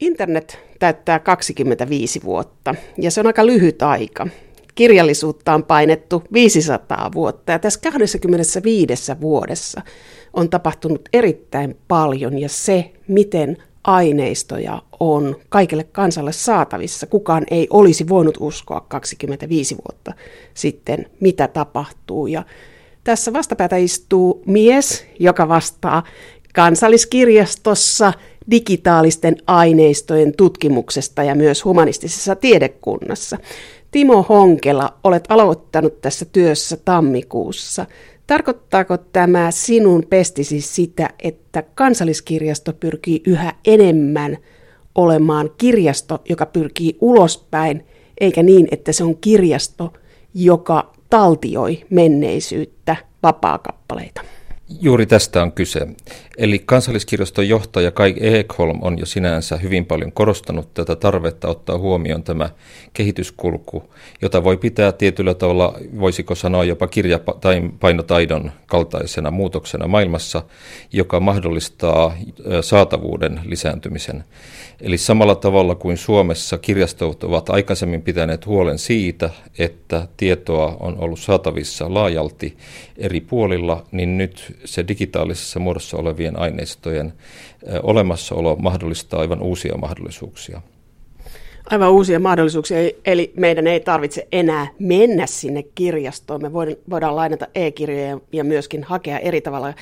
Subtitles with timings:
[0.00, 4.26] Internet täyttää 25 vuotta ja se on aika lyhyt aika.
[4.74, 9.82] Kirjallisuutta on painettu 500 vuotta ja tässä 25 vuodessa
[10.32, 17.06] on tapahtunut erittäin paljon ja se, miten aineistoja on kaikille kansalle saatavissa.
[17.06, 20.12] Kukaan ei olisi voinut uskoa 25 vuotta
[20.54, 22.26] sitten, mitä tapahtuu.
[22.26, 22.44] Ja
[23.04, 26.02] tässä vastapäätä istuu mies, joka vastaa
[26.54, 28.12] kansalliskirjastossa
[28.50, 33.38] digitaalisten aineistojen tutkimuksesta ja myös humanistisessa tiedekunnassa.
[33.90, 37.86] Timo Honkela, olet aloittanut tässä työssä tammikuussa.
[38.26, 44.36] Tarkoittaako tämä sinun pestisi sitä, että kansalliskirjasto pyrkii yhä enemmän
[44.94, 47.86] olemaan kirjasto, joka pyrkii ulospäin,
[48.20, 49.92] eikä niin, että se on kirjasto,
[50.34, 54.20] joka taltioi menneisyyttä, vapaakappaleita?
[54.78, 55.86] Juuri tästä on kyse.
[56.38, 62.22] Eli kansalliskirjaston johtaja Kai Ekholm on jo sinänsä hyvin paljon korostanut tätä tarvetta ottaa huomioon
[62.22, 62.50] tämä
[62.92, 70.42] kehityskulku, jota voi pitää tietyllä tavalla, voisiko sanoa jopa kirjapainotaidon kaltaisena muutoksena maailmassa,
[70.92, 72.16] joka mahdollistaa
[72.60, 74.24] saatavuuden lisääntymisen.
[74.80, 81.20] Eli samalla tavalla kuin Suomessa kirjastot ovat aikaisemmin pitäneet huolen siitä, että tietoa on ollut
[81.20, 82.56] saatavissa laajalti
[82.96, 87.12] eri puolilla, niin nyt se digitaalisessa muodossa olevien aineistojen
[87.82, 90.62] olemassaolo mahdollistaa aivan uusia mahdollisuuksia.
[91.70, 96.42] Aivan uusia mahdollisuuksia, eli meidän ei tarvitse enää mennä sinne kirjastoon.
[96.42, 96.52] Me
[96.90, 99.74] voidaan lainata e-kirjoja ja myöskin hakea eri tavalla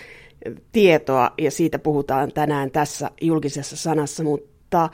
[0.72, 4.88] tietoa, ja siitä puhutaan tänään tässä julkisessa sanassa, mutta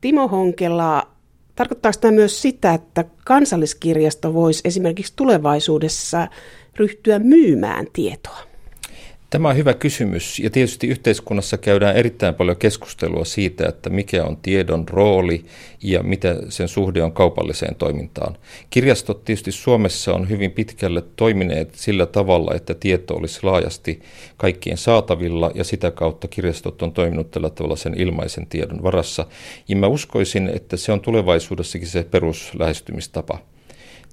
[0.00, 1.08] Timo Honkela,
[1.54, 6.28] tarkoittaako tämä myös sitä, että kansalliskirjasto voisi esimerkiksi tulevaisuudessa
[6.76, 8.47] ryhtyä myymään tietoa?
[9.30, 14.36] Tämä on hyvä kysymys ja tietysti yhteiskunnassa käydään erittäin paljon keskustelua siitä, että mikä on
[14.36, 15.44] tiedon rooli
[15.82, 18.36] ja mitä sen suhde on kaupalliseen toimintaan.
[18.70, 24.00] Kirjastot tietysti Suomessa on hyvin pitkälle toimineet sillä tavalla, että tieto olisi laajasti
[24.36, 29.26] kaikkien saatavilla ja sitä kautta kirjastot on toiminut tällä tavalla sen ilmaisen tiedon varassa.
[29.68, 33.38] Ja mä uskoisin, että se on tulevaisuudessakin se peruslähestymistapa.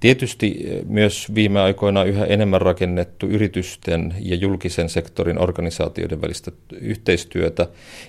[0.00, 7.66] Tietysti eh, myös viime aikoina yhä enemmän rakennettu yritysten ja julkisen sektorin organisaatioiden välistä yhteistyötä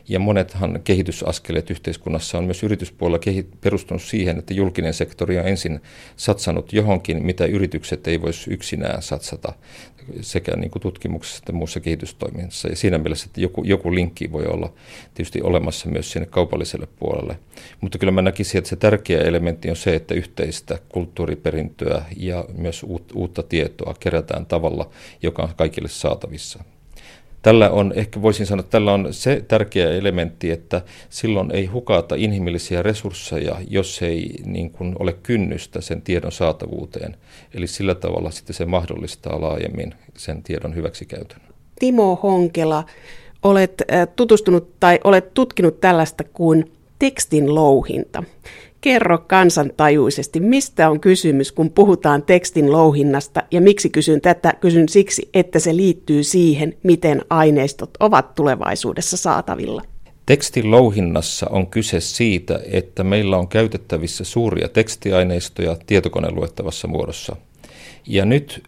[0.10, 3.20] ja monethan kehitysaskeleet yhteiskunnassa on myös yrityspuolella
[3.62, 5.82] perustunut siihen, että julkinen sektori on ensin
[6.16, 9.54] satsannut johonkin, mitä yritykset ei voisi yksinään satsata
[10.22, 12.68] sekä niin kuin tutkimuksessa että muussa kehitystoiminnassa.
[12.68, 14.74] Ja siinä mielessä, että joku, joku linkki voi olla
[15.14, 17.40] tietysti olemassa myös sinne kaupalliselle puolelle.
[17.82, 22.86] Mutta kyllä mä näkisin, että se tärkeä elementti on se, että yhteistä kulttuuriperintöä ja myös
[23.14, 24.90] uutta tietoa kerätään tavalla,
[25.22, 26.64] joka on kaikille saatavissa.
[27.48, 32.82] Tällä on, ehkä voisin sanoa, tällä on se tärkeä elementti, että silloin ei hukata inhimillisiä
[32.82, 37.16] resursseja, jos ei niin kuin ole kynnystä sen tiedon saatavuuteen.
[37.54, 41.42] Eli sillä tavalla sitten se mahdollistaa laajemmin sen tiedon hyväksikäytön.
[41.80, 42.84] Timo Honkela,
[43.44, 48.24] olet äh, tutustunut tai olet tutkinut tällaista kuin tekstin louhinta.
[48.88, 54.54] Kerro kansantajuisesti, mistä on kysymys, kun puhutaan tekstin louhinnasta ja miksi kysyn tätä?
[54.54, 59.82] Kysyn siksi, että se liittyy siihen, miten aineistot ovat tulevaisuudessa saatavilla.
[60.26, 67.36] Tekstin louhinnassa on kyse siitä, että meillä on käytettävissä suuria tekstiaineistoja tietokoneluettavassa muodossa–
[68.08, 68.64] ja nyt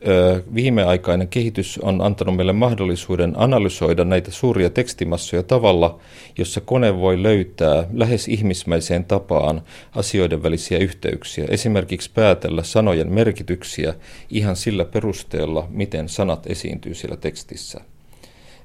[0.55, 6.00] viimeaikainen kehitys on antanut meille mahdollisuuden analysoida näitä suuria tekstimassoja tavalla,
[6.38, 9.61] jossa kone voi löytää lähes ihmismäiseen tapaan
[9.95, 11.45] asioiden välisiä yhteyksiä.
[11.50, 13.94] Esimerkiksi päätellä sanojen merkityksiä
[14.29, 17.81] ihan sillä perusteella, miten sanat esiintyy siellä tekstissä.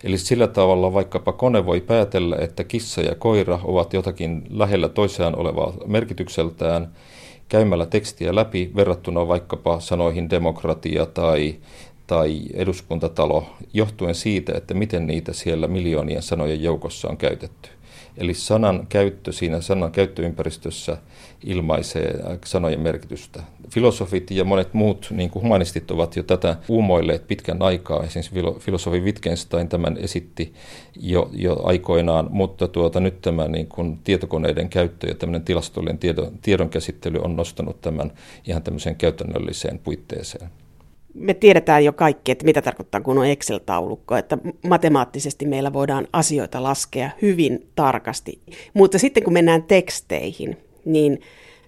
[0.05, 5.37] Eli sillä tavalla vaikkapa kone voi päätellä, että kissa ja koira ovat jotakin lähellä toisiaan
[5.37, 6.89] olevaa merkitykseltään,
[7.49, 11.56] käymällä tekstiä läpi verrattuna vaikkapa sanoihin demokratia tai,
[12.06, 17.69] tai eduskuntatalo, johtuen siitä, että miten niitä siellä miljoonien sanojen joukossa on käytetty.
[18.17, 20.97] Eli sanan käyttö siinä sanan käyttöympäristössä
[21.44, 23.43] ilmaisee sanojen merkitystä.
[23.71, 28.05] Filosofit ja monet muut niin kuin humanistit ovat jo tätä uumoilleet pitkän aikaa.
[28.05, 30.55] Esimerkiksi filosofi Wittgenstein tämän esitti
[30.97, 36.38] jo, jo aikoinaan, mutta tuota, nyt tämä niin kuin tietokoneiden käyttö ja tämmöinen tilastollinen tiedon,
[36.43, 38.12] tiedonkäsittely on nostanut tämän
[38.47, 40.50] ihan tämmöiseen käytännölliseen puitteeseen
[41.14, 44.38] me tiedetään jo kaikki, että mitä tarkoittaa, kun on Excel-taulukko, että
[44.69, 48.40] matemaattisesti meillä voidaan asioita laskea hyvin tarkasti.
[48.75, 51.20] Mutta sitten kun mennään teksteihin, niin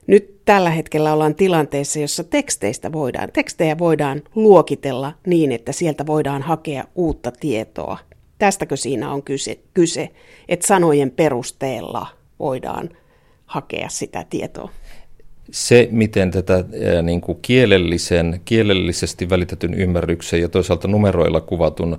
[0.07, 6.43] nyt tällä hetkellä ollaan tilanteessa, jossa teksteistä voidaan, tekstejä voidaan luokitella niin, että sieltä voidaan
[6.43, 7.99] hakea uutta tietoa.
[8.39, 10.11] Tästäkö siinä on kyse, kyse
[10.49, 12.07] että sanojen perusteella
[12.39, 12.91] voidaan
[13.47, 14.71] hakea sitä tietoa?
[15.51, 16.65] Se, miten tätä
[17.03, 21.99] niin kuin kielellisen, kielellisesti välitetyn ymmärryksen ja toisaalta numeroilla kuvatun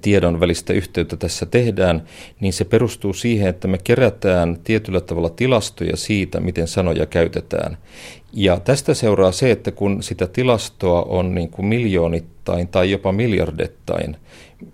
[0.00, 2.02] tiedon välistä yhteyttä tässä tehdään,
[2.40, 7.78] niin se perustuu siihen, että me kerätään tietyllä tavalla tilastoja siitä, miten sanoja käytetään.
[8.32, 14.16] Ja tästä seuraa se, että kun sitä tilastoa on niin kuin miljoonittain tai jopa miljardettain,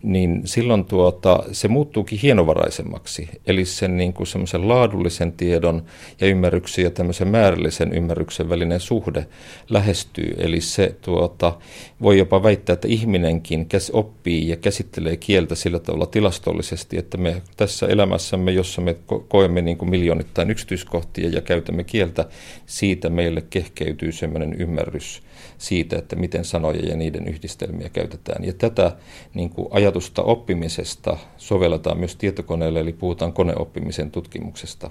[0.03, 3.29] niin silloin tuota, se muuttuukin hienovaraisemmaksi.
[3.47, 5.83] Eli sen niin kuin semmoisen laadullisen tiedon
[6.21, 9.27] ja ymmärryksen ja tämmöisen määrällisen ymmärryksen välinen suhde
[9.71, 10.35] lähestyy.
[10.39, 11.59] Eli se tuota,
[12.03, 17.87] voi jopa väittää, että ihminenkin oppii ja käsittelee kieltä sillä tavalla tilastollisesti, että me tässä
[17.87, 18.97] elämässämme, jossa me
[19.29, 22.25] koemme niin kuin miljoonittain yksityiskohtia ja käytämme kieltä,
[22.67, 25.23] siitä meille kehkeytyy semmoinen ymmärrys
[25.59, 28.45] siitä, että miten sanoja ja niiden yhdistelmiä käytetään.
[28.45, 28.93] Ja tätä
[29.35, 34.91] niin kuin ajatusta oppimisesta sovelletaan myös tietokoneelle, eli puhutaan koneoppimisen tutkimuksesta.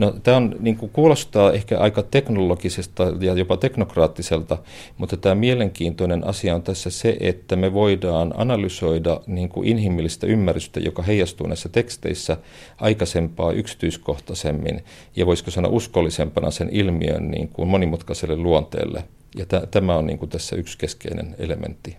[0.00, 4.58] No, tämä on, niin kuin kuulostaa ehkä aika teknologisesta ja jopa teknokraattiselta,
[4.98, 10.80] mutta tämä mielenkiintoinen asia on tässä se, että me voidaan analysoida niin kuin inhimillistä ymmärrystä,
[10.80, 12.36] joka heijastuu näissä teksteissä
[12.78, 14.84] aikaisempaa yksityiskohtaisemmin
[15.16, 19.04] ja voisiko sanoa uskollisempana sen ilmiön niin kuin monimutkaiselle luonteelle.
[19.36, 21.96] Ja tämä on niin kuin tässä yksi keskeinen elementti.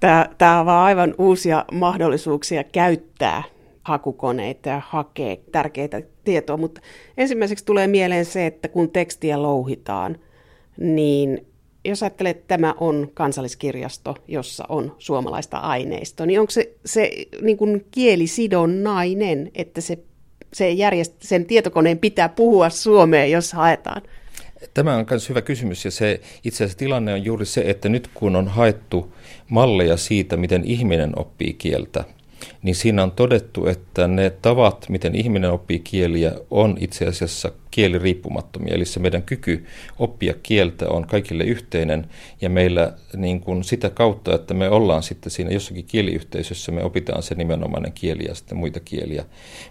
[0.00, 3.42] Tämä, tämä avaa aivan uusia mahdollisuuksia käyttää
[3.82, 6.80] hakukoneita ja hakea tärkeitä tietoa, mutta
[7.16, 10.18] ensimmäiseksi tulee mieleen se, että kun tekstiä louhitaan,
[10.76, 11.46] niin
[11.84, 17.10] jos ajattelee, että tämä on kansalliskirjasto, jossa on suomalaista aineistoa, niin onko se, se
[17.42, 19.98] niin kuin kielisidonnainen, että se,
[20.52, 24.02] se järjest, sen tietokoneen pitää puhua suomeen, jos haetaan?
[24.74, 28.10] Tämä on myös hyvä kysymys ja se itse asiassa tilanne on juuri se, että nyt
[28.14, 29.12] kun on haettu
[29.48, 32.04] malleja siitä, miten ihminen oppii kieltä,
[32.62, 38.74] niin siinä on todettu, että ne tavat, miten ihminen oppii kieliä, on itse asiassa kieliriippumattomia.
[38.74, 39.66] Eli se meidän kyky
[39.98, 42.06] oppia kieltä on kaikille yhteinen
[42.40, 47.22] ja meillä niin kuin sitä kautta, että me ollaan sitten siinä jossakin kieliyhteisössä, me opitaan
[47.22, 49.24] se nimenomainen kieli ja sitten muita kieliä.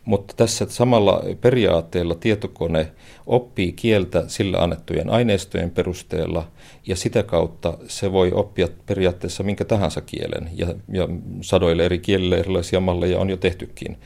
[0.06, 2.92] Mutta tässä samalla periaatteella tietokone
[3.26, 6.48] oppii kieltä sillä annettujen aineistojen perusteella
[6.88, 11.08] ja sitä kautta se voi oppia periaatteessa minkä tahansa kielen ja, ja
[11.42, 13.98] sadoille eri kielille erilaisia malleja on jo tehtykin.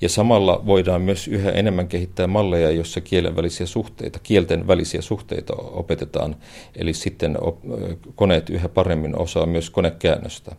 [0.00, 5.52] Ja samalla voidaan myös yhä enemmän kehittää malleja, joissa kielen välisiä suhteita, kielten välisiä suhteita
[5.56, 6.36] opetetaan.
[6.76, 7.38] Eli sitten
[8.14, 10.56] koneet yhä paremmin osaa myös konekäännöstä.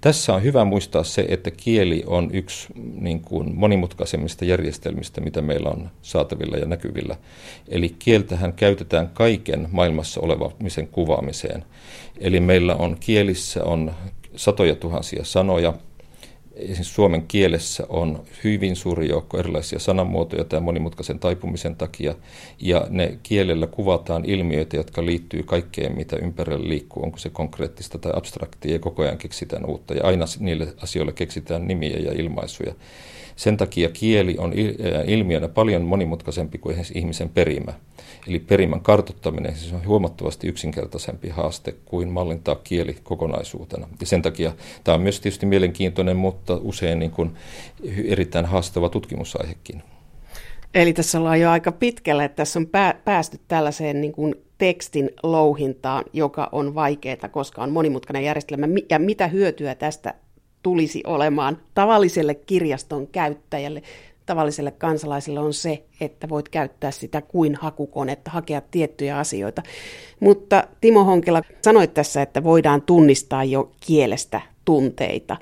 [0.00, 2.68] Tässä on hyvä muistaa se, että kieli on yksi
[3.00, 7.16] niin kuin monimutkaisemmista järjestelmistä, mitä meillä on saatavilla ja näkyvillä.
[7.68, 11.64] Eli kieltähän käytetään kaiken maailmassa olevamisen kuvaamiseen.
[12.18, 13.94] Eli meillä on kielissä on
[14.36, 15.74] satoja tuhansia sanoja,
[16.56, 22.14] esimerkiksi suomen kielessä on hyvin suuri joukko erilaisia sanamuotoja tämän monimutkaisen taipumisen takia,
[22.60, 28.12] ja ne kielellä kuvataan ilmiöitä, jotka liittyy kaikkeen, mitä ympärillä liikkuu, onko se konkreettista tai
[28.14, 32.74] abstraktia, ja koko ajan keksitään uutta, ja aina niille asioille keksitään nimiä ja ilmaisuja.
[33.36, 34.52] Sen takia kieli on
[35.06, 37.72] ilmiönä paljon monimutkaisempi kuin ihmisen perimä.
[38.28, 43.88] Eli perimän kartuttaminen siis on huomattavasti yksinkertaisempi haaste kuin mallintaa kieli kokonaisuutena.
[44.00, 44.52] Ja sen takia
[44.84, 47.30] tämä on myös tietysti mielenkiintoinen, mutta usein niin kuin
[48.04, 49.82] erittäin haastava tutkimusaihekin.
[50.74, 52.66] Eli tässä ollaan jo aika pitkällä, että tässä on
[53.04, 58.66] päästy tällaiseen niin kuin tekstin louhintaan, joka on vaikeaa, koska on monimutkainen järjestelmä.
[58.90, 60.14] Ja mitä hyötyä tästä
[60.66, 63.82] tulisi olemaan tavalliselle kirjaston käyttäjälle,
[64.26, 69.62] tavalliselle kansalaiselle on se, että voit käyttää sitä kuin hakukonetta, hakea tiettyjä asioita.
[70.20, 75.36] Mutta Timo Honkela sanoit tässä, että voidaan tunnistaa jo kielestä tunteita.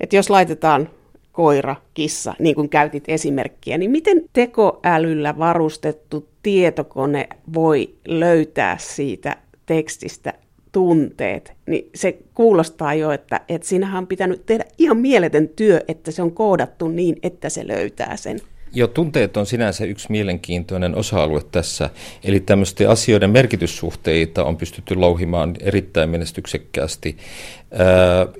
[0.00, 0.90] Että jos laitetaan
[1.32, 10.34] koira, kissa, niin kuin käytit esimerkkiä, niin miten tekoälyllä varustettu tietokone voi löytää siitä tekstistä
[10.72, 16.10] tunteet, niin se kuulostaa jo, että, että siinähän on pitänyt tehdä ihan mieletön työ, että
[16.10, 18.40] se on koodattu niin, että se löytää sen.
[18.72, 21.90] Jo tunteet on sinänsä yksi mielenkiintoinen osa-alue tässä.
[22.24, 27.16] Eli tämmöisten asioiden merkityssuhteita on pystytty louhimaan erittäin menestyksekkäästi.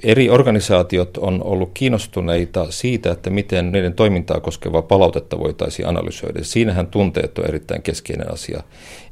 [0.03, 6.45] Eri organisaatiot on ollut kiinnostuneita siitä, että miten niiden toimintaa koskevaa palautetta voitaisiin analysoida.
[6.45, 8.63] Siinähän tunteet on erittäin keskeinen asia.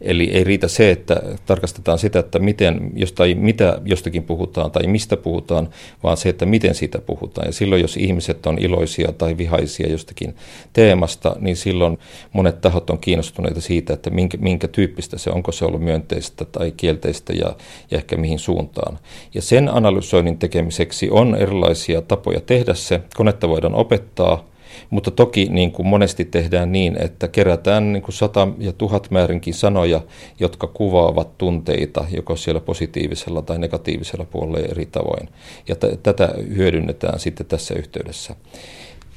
[0.00, 5.16] Eli ei riitä se, että tarkastetaan sitä, että miten, jostain, mitä jostakin puhutaan tai mistä
[5.16, 5.68] puhutaan,
[6.02, 7.49] vaan se, että miten siitä puhutaan.
[7.49, 10.37] Ja silloin, jos ihmiset on iloisia tai vihaisia jostakin
[10.73, 11.99] teemasta, niin silloin
[12.32, 16.73] monet tahot on kiinnostuneita siitä, että minkä, minkä tyyppistä se, onko se ollut myönteistä tai
[16.76, 17.56] kielteistä ja,
[17.90, 18.99] ja ehkä mihin suuntaan.
[19.35, 19.68] Ja sen
[20.06, 23.02] analysoinnin tekemiseksi on erilaisia tapoja tehdä se.
[23.16, 24.44] Konetta voidaan opettaa,
[24.90, 29.54] Mutta toki niin kuin monesti tehdään niin, että kerätään niin kuin sata ja tuhat määrinkin
[29.54, 30.00] sanoja,
[30.40, 35.28] jotka kuvaavat tunteita joko siellä positiivisella tai negatiivisella puolella eri tavoin.
[35.68, 38.36] Ja t- tätä hyödynnetään sitten tässä yhteydessä.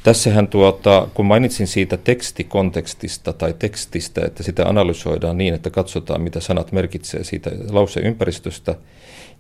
[0.04, 6.40] Tässähän tuota, kun mainitsin siitä tekstikontekstista tai tekstistä, että sitä analysoidaan niin, että katsotaan mitä
[6.40, 8.76] sanat merkitsee siitä lauseympäristöstä,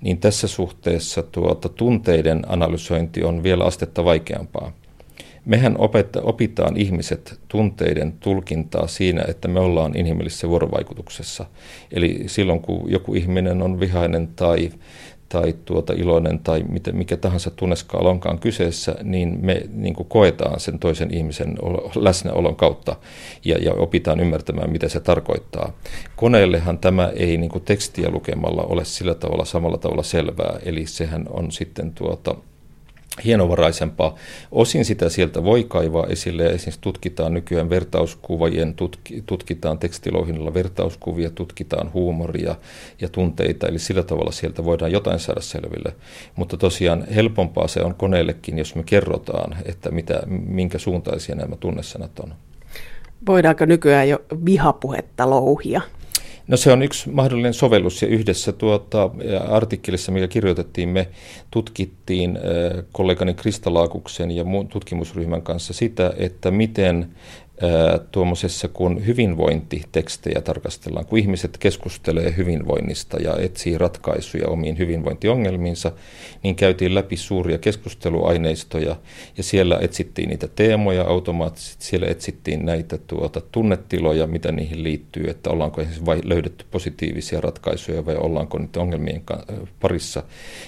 [0.01, 4.71] niin tässä suhteessa tuota, tunteiden analysointi on vielä astetta vaikeampaa.
[5.45, 11.45] Mehän opetta, opitaan ihmiset tunteiden tulkintaa siinä, että me ollaan inhimillisessä vuorovaikutuksessa.
[11.91, 14.71] Eli silloin kun joku ihminen on vihainen tai
[15.29, 20.59] tai tuota iloinen tai mitä, mikä tahansa tunneskaala onkaan kyseessä, niin me niin kuin koetaan
[20.59, 21.57] sen toisen ihmisen
[21.95, 22.95] läsnäolon kautta
[23.45, 25.73] ja, ja opitaan ymmärtämään, mitä se tarkoittaa.
[26.15, 31.25] Koneellehan tämä ei niin kuin tekstiä lukemalla ole sillä tavalla samalla tavalla selvää, eli sehän
[31.29, 32.35] on sitten tuota,
[33.25, 34.15] hienovaraisempaa.
[34.51, 41.93] Osin sitä sieltä voi kaivaa esille esimerkiksi tutkitaan nykyään vertauskuvien, tutki, tutkitaan tekstilouhinnalla vertauskuvia, tutkitaan
[41.93, 42.55] huumoria
[43.01, 45.95] ja tunteita, eli sillä tavalla sieltä voidaan jotain saada selville.
[46.35, 52.19] Mutta tosiaan helpompaa se on koneellekin, jos me kerrotaan, että mitä, minkä suuntaisia nämä tunnesanat
[52.19, 52.33] on.
[53.27, 55.81] Voidaanko nykyään jo vihapuhetta louhia?
[56.49, 59.09] No se on yksi mahdollinen sovellus ja yhdessä tuota,
[59.49, 61.07] artikkelissa, mikä kirjoitettiin, me
[61.51, 67.09] tutkittiin äh, kollegani Krista Laakuksen ja tutkimusryhmän kanssa sitä, että miten
[68.11, 75.91] tuommoisessa, kun hyvinvointitekstejä tarkastellaan, kun ihmiset keskustelee hyvinvoinnista ja etsii ratkaisuja omiin hyvinvointiongelmiinsa,
[76.43, 78.95] niin käytiin läpi suuria keskusteluaineistoja
[79.37, 85.49] ja siellä etsittiin niitä teemoja automaattisesti, siellä etsittiin näitä tuota, tunnetiloja, mitä niihin liittyy, että
[85.49, 89.21] ollaanko vai löydetty positiivisia ratkaisuja vai ollaanko niitä ongelmien
[89.79, 90.23] parissa.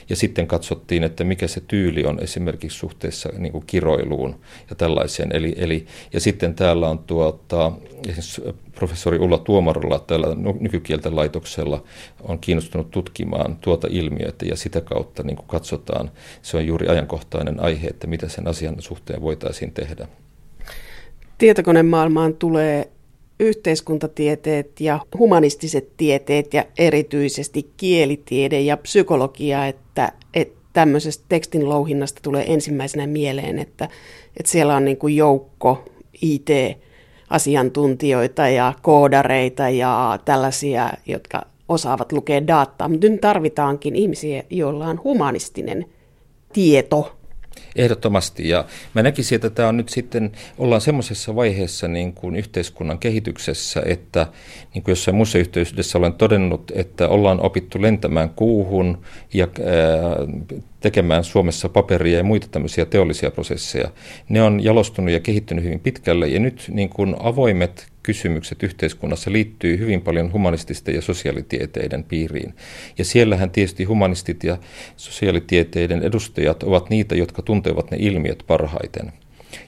[0.10, 5.36] Ja sitten katsottiin, että mikä se tyyli on esimerkiksi suhteessa niin kuin kiroiluun ja tällaiseen.
[5.36, 7.72] Eli, eli, ja sitten täällä täällä on tuota,
[8.76, 10.28] professori Ulla Tuomarolla täällä
[10.60, 11.84] nykykielten laitoksella
[12.22, 16.12] on kiinnostunut tutkimaan tuota ilmiötä ja sitä kautta niin kuin katsotaan,
[16.42, 20.08] se on juuri ajankohtainen aihe, että mitä sen asian suhteen voitaisiin tehdä.
[21.38, 22.92] Tietokonemaailmaan tulee
[23.40, 32.54] yhteiskuntatieteet ja humanistiset tieteet ja erityisesti kielitiede ja psykologia, että, että tämmöisestä tekstin louhinnasta tulee
[32.54, 33.90] ensimmäisenä mieleen, että,
[34.38, 35.91] että siellä on niin kuin joukko
[36.22, 45.04] IT-asiantuntijoita ja koodareita ja tällaisia, jotka osaavat lukea dataa, mutta nyt tarvitaankin ihmisiä, joilla on
[45.04, 45.86] humanistinen
[46.54, 47.21] tieto
[47.76, 48.50] Ehdottomasti.
[48.50, 53.84] Ja mä näkisin, että tämä on nyt sitten, ollaan semmoisessa vaiheessa niin kuin yhteiskunnan kehityksessä,
[53.86, 54.28] että
[54.74, 59.02] niin kuin jossain muussa yhteydessä olen todennut, että ollaan opittu lentämään kuuhun
[59.34, 59.72] ja ää,
[60.80, 63.92] tekemään Suomessa paperia ja muita tämmöisiä teollisia prosesseja.
[64.30, 69.78] Ne on jalostunut ja kehittynyt hyvin pitkälle ja nyt niin kuin avoimet kysymykset yhteiskunnassa liittyy
[69.78, 72.54] hyvin paljon humanististen ja sosiaalitieteiden piiriin.
[72.98, 74.58] Ja siellähän tietysti humanistit ja
[74.98, 79.14] sosiaalitieteiden edustajat ovat niitä, jotka tuntevat ne ilmiöt parhaiten.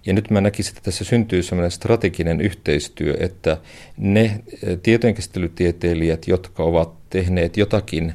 [0.06, 3.58] Ja nyt mä näkisin, että tässä syntyy sellainen strateginen yhteistyö, että
[3.98, 4.44] ne
[4.84, 8.14] tietojenkäsittelytieteilijät, jotka ovat tehneet jotakin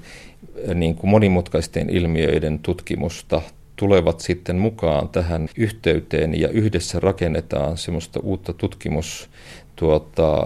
[0.75, 3.43] niin kuin monimutkaisten ilmiöiden tutkimusta
[3.77, 9.31] tulevat sitten mukaan tähän yhteyteen ja yhdessä rakennetaan semmoista uutta tutkimus
[9.79, 10.43] tuota,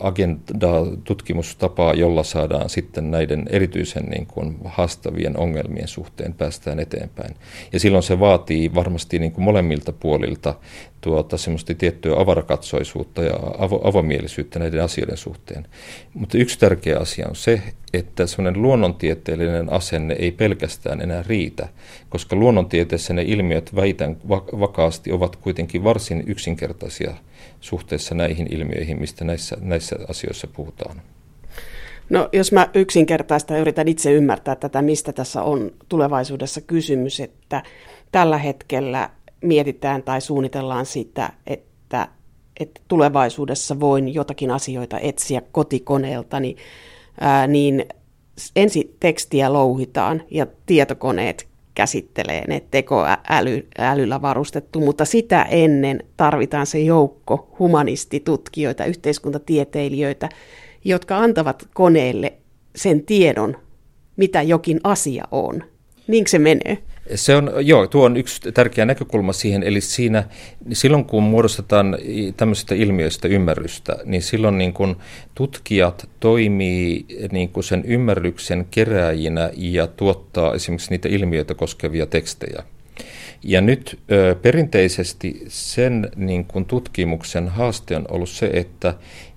[0.00, 7.36] agenda-tutkimustapaa, jolla saadaan sitten näiden erityisen niin kuin haastavien ongelmien suhteen päästään eteenpäin.
[7.72, 10.54] Ja silloin se vaatii varmasti niin kuin molemmilta puolilta
[11.00, 15.66] tuota, semmoista tiettyä avarakatsoisuutta ja avo, avomielisyyttä näiden asioiden suhteen.
[16.14, 17.62] Mutta yksi tärkeä asia on se,
[17.94, 21.68] että semmoinen luonnontieteellinen asenne ei pelkästään enää riitä,
[22.08, 24.16] koska luonnontieteessä ne ilmiöt väitän
[24.60, 27.14] vakaasti ovat kuitenkin varsin yksinkertaisia
[27.60, 31.02] suhteessa näihin ilmiöihin, mistä näissä, näissä asioissa puhutaan.
[32.10, 37.62] No jos mä yksinkertaista yritän itse ymmärtää tätä, mistä tässä on tulevaisuudessa kysymys, että
[38.12, 39.10] tällä hetkellä
[39.46, 42.08] mietitään tai suunnitellaan sitä, että,
[42.60, 46.56] että tulevaisuudessa voin jotakin asioita etsiä kotikoneelta, niin,
[47.20, 47.86] ää, niin
[48.56, 57.56] ensi tekstiä louhitaan ja tietokoneet käsittelee ne tekoälyllä varustettu, mutta sitä ennen tarvitaan se joukko
[57.58, 60.28] humanistitutkijoita, yhteiskuntatieteilijöitä,
[60.84, 62.32] jotka antavat koneelle
[62.76, 63.56] sen tiedon,
[64.16, 65.64] mitä jokin asia on.
[66.06, 66.78] Niin se menee.
[67.14, 70.24] Se on, joo, tuo on yksi tärkeä näkökulma siihen, eli siinä,
[70.72, 71.98] silloin kun muodostetaan
[72.36, 74.96] tämmöisestä ilmiöistä ymmärrystä, niin silloin niin kun
[75.34, 82.62] tutkijat toimii niin kun sen ymmärryksen keräjinä ja tuottaa esimerkiksi niitä ilmiöitä koskevia tekstejä.
[83.42, 88.94] Ja nyt ö, perinteisesti sen niin kuin tutkimuksen haaste on ollut se, että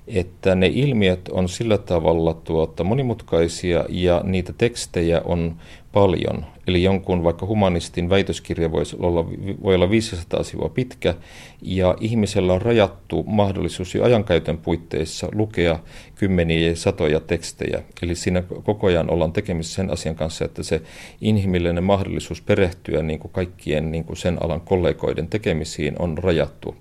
[0.09, 5.55] että ne ilmiöt on sillä tavalla tuota, monimutkaisia ja niitä tekstejä on
[5.91, 6.45] paljon.
[6.69, 9.25] Eli jonkun vaikka humanistin väitöskirja voi olla,
[9.63, 11.15] voi olla 500 sivua pitkä
[11.61, 15.79] ja ihmisellä on rajattu mahdollisuus jo ajankäytön puitteissa lukea
[16.15, 17.83] kymmeniä ja satoja tekstejä.
[18.01, 20.81] Eli siinä koko ajan ollaan tekemisissä sen asian kanssa, että se
[21.21, 26.75] inhimillinen mahdollisuus perehtyä niin kuin kaikkien niin kuin sen alan kollegoiden tekemisiin on rajattu.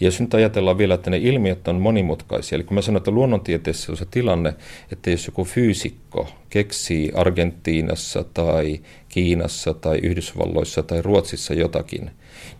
[0.00, 3.10] Ja jos nyt ajatellaan vielä, että ne ilmiöt on monimutkaisia, eli kun mä sanon, että
[3.10, 4.54] luonnontieteessä on se tilanne,
[4.92, 12.10] että jos joku fyysikko keksii Argentiinassa tai Kiinassa tai Yhdysvalloissa tai Ruotsissa jotakin,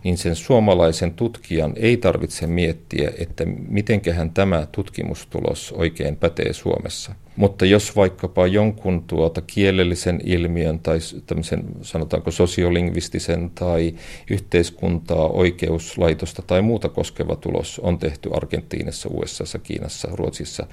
[0.03, 7.15] niin sen suomalaisen tutkijan ei tarvitse miettiä, että mitenköhän tämä tutkimustulos oikein pätee Suomessa.
[7.35, 13.93] Mutta jos vaikkapa jonkun tuota kielellisen ilmiön tai tämmöisen sanotaanko sosiolingvistisen tai
[14.29, 20.67] yhteiskuntaa, oikeuslaitosta tai muuta koskeva tulos on tehty Argentiinassa, USA, Kiinassa, Ruotsissa,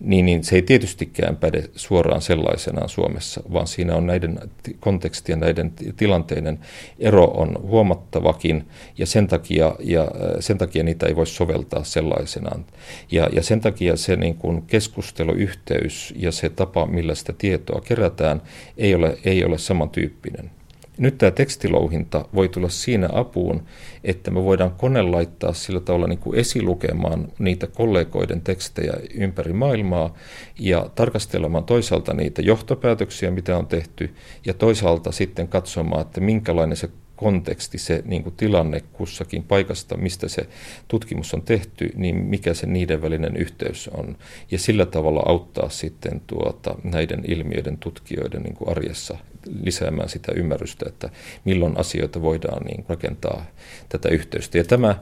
[0.00, 4.38] niin, niin se ei tietystikään päde suoraan sellaisenaan Suomessa, vaan siinä on näiden
[4.80, 6.58] kontekstien, näiden tilanteiden
[6.98, 8.68] ero on huomattavakin
[8.98, 10.08] ja sen takia, ja äh,
[10.40, 12.64] sen takia niitä ei voi soveltaa sellaisenaan.
[13.10, 18.42] Ja, ja sen takia se niin kuin keskusteluyhteys ja se tapa, millä sitä tietoa kerätään,
[18.76, 20.50] ei ole, ei ole samantyyppinen.
[20.98, 23.62] Nyt tämä tekstilouhinta voi tulla siinä apuun,
[24.04, 30.14] että me voidaan kone laittaa sillä tavalla niin kuin esilukemaan niitä kollegoiden tekstejä ympäri maailmaa
[30.58, 34.14] ja tarkastelemaan toisaalta niitä johtopäätöksiä, mitä on tehty,
[34.46, 40.28] ja toisaalta sitten katsomaan, että minkälainen se konteksti, se niin kuin tilanne kussakin paikasta, mistä
[40.28, 40.46] se
[40.88, 44.16] tutkimus on tehty, niin mikä se niiden välinen yhteys on.
[44.50, 49.18] Ja sillä tavalla auttaa sitten tuota, näiden ilmiöiden tutkijoiden niin kuin arjessa
[49.62, 51.10] lisäämään sitä ymmärrystä, että
[51.44, 53.44] milloin asioita voidaan niin rakentaa
[53.88, 54.58] tätä yhteystä.
[54.58, 54.94] Ja tämä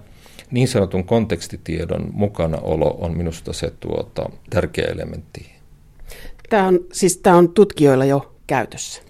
[0.50, 5.52] niin sanotun kontekstitiedon mukanaolo on minusta se tuota, tärkeä elementti.
[6.50, 9.02] Tämä on, siis tämä on tutkijoilla jo käytössä.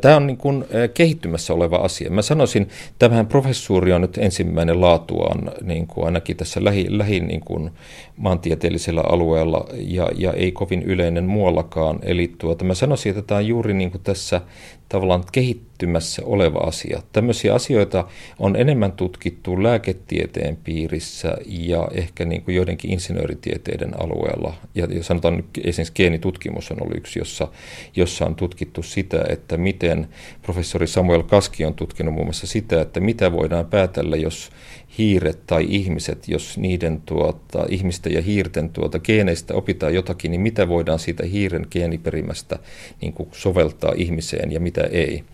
[0.00, 2.10] Tämä on niin kuin kehittymässä oleva asia.
[2.10, 2.68] Mä sanoisin,
[2.98, 7.70] tämähän professuuri on nyt ensimmäinen laatuaan niin kuin ainakin tässä lähi, lähi niin kuin
[8.16, 11.98] maantieteellisellä alueella ja, ja ei kovin yleinen muuallakaan.
[12.02, 14.40] Eli tuota, mä sanoisin, että tämä on juuri niin kuin tässä
[14.88, 17.02] tavallaan kehittymässä oleva asia.
[17.12, 24.54] Tämmöisiä asioita on enemmän tutkittu lääketieteen piirissä ja ehkä niin kuin joidenkin insinööritieteiden alueella.
[24.74, 27.48] Ja, sanotaan nyt esimerkiksi geenitutkimus on ollut yksi, jossa,
[27.96, 30.08] jossa on tutkittu sitä, että miten
[30.42, 34.50] professori Samuel Kaski on tutkinut muun muassa sitä, että mitä voidaan päätellä, jos
[34.98, 40.68] hiiret tai ihmiset, jos niiden tuota, ihmisten ja hiirten tuota, geeneistä opitaan jotakin, niin mitä
[40.68, 42.58] voidaan siitä hiiren geeniperimästä
[43.00, 45.24] niin kuin soveltaa ihmiseen ja mitä ei.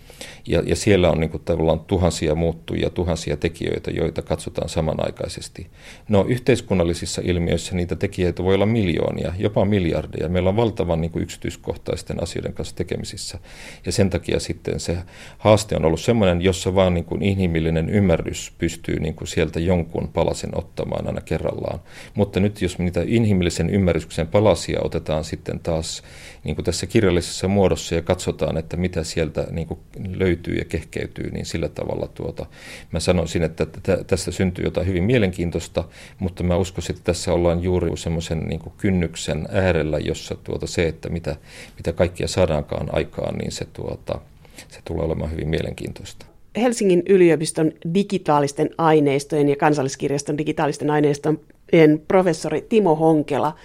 [0.47, 5.67] Ja, ja siellä on niin kuin tavallaan tuhansia muuttujia, tuhansia tekijöitä, joita katsotaan samanaikaisesti.
[6.09, 10.29] No yhteiskunnallisissa ilmiöissä niitä tekijöitä voi olla miljoonia, jopa miljardeja.
[10.29, 13.39] Meillä on valtavan niin kuin yksityiskohtaisten asioiden kanssa tekemisissä.
[13.87, 14.99] Ja sen takia sitten se
[15.39, 20.09] haaste on ollut sellainen, jossa vaan niin kuin inhimillinen ymmärrys pystyy niin kuin sieltä jonkun
[20.09, 21.81] palasen ottamaan aina kerrallaan.
[22.15, 26.03] Mutta nyt jos niitä inhimillisen ymmärryksen palasia otetaan sitten taas
[26.45, 29.81] niin kuin tässä kirjallisessa muodossa ja katsotaan, että mitä sieltä niin kuin
[30.19, 32.47] löytyy ja kehkeytyy, niin sillä tavalla tuota,
[32.93, 33.67] mä sanoisin, että
[34.07, 35.85] tästä syntyy jotain hyvin mielenkiintoista,
[36.19, 41.09] mutta mä uskoisin, että tässä ollaan juuri semmoisen niin kynnyksen äärellä, jossa tuota, se, että
[41.09, 41.37] mitä,
[41.77, 44.21] mitä kaikkia saadaankaan aikaan, niin se, tuota,
[44.69, 46.27] se tulee olemaan hyvin mielenkiintoista.
[46.57, 53.57] Helsingin yliopiston digitaalisten aineistojen ja kansalliskirjaston digitaalisten aineistojen professori Timo Honkela.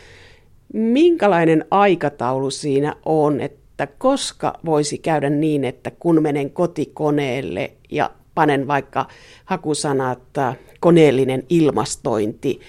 [0.74, 8.12] Minkälainen aikataulu siinä on, että että koska voisi käydä niin, että kun menen kotikoneelle ja
[8.36, 9.08] panen vaikka
[9.46, 10.20] hakusanat
[10.80, 12.60] koneellinen ilmastointi,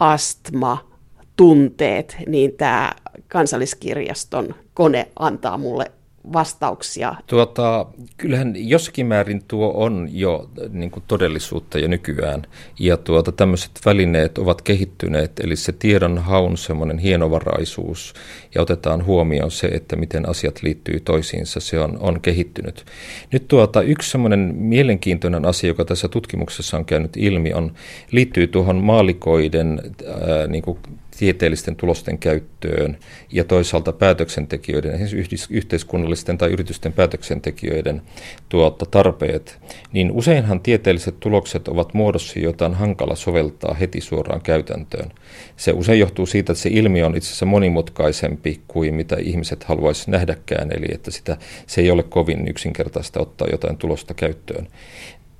[0.00, 0.90] astma,
[1.36, 2.92] tunteet, niin tämä
[3.28, 5.92] kansalliskirjaston kone antaa mulle
[6.32, 7.14] vastauksia?
[7.26, 12.42] Tuota, kyllähän jossakin määrin tuo on jo niin kuin todellisuutta ja nykyään.
[12.78, 18.14] Ja tuota, tämmöiset välineet ovat kehittyneet, eli se tiedon haun semmoinen hienovaraisuus
[18.54, 22.84] ja otetaan huomioon se, että miten asiat liittyy toisiinsa, se on, on kehittynyt.
[23.32, 27.72] Nyt tuota, yksi semmoinen mielenkiintoinen asia, joka tässä tutkimuksessa on käynyt ilmi, on,
[28.10, 30.78] liittyy tuohon maalikoiden ää, niin kuin
[31.18, 32.98] tieteellisten tulosten käyttöön
[33.32, 38.02] ja toisaalta päätöksentekijöiden, esimerkiksi yhteiskunnallisten tai yritysten päätöksentekijöiden
[38.48, 39.58] tuota, tarpeet,
[39.92, 45.10] niin useinhan tieteelliset tulokset ovat muodossa, jota on hankala soveltaa heti suoraan käytäntöön.
[45.56, 50.08] Se usein johtuu siitä, että se ilmiö on itse asiassa monimutkaisempi kuin mitä ihmiset haluaisivat
[50.08, 54.68] nähdäkään, eli että sitä, se ei ole kovin yksinkertaista ottaa jotain tulosta käyttöön.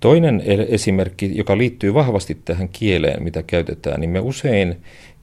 [0.01, 4.77] Toinen esimerkki, joka liittyy vahvasti tähän kieleen, mitä käytetään, niin me usein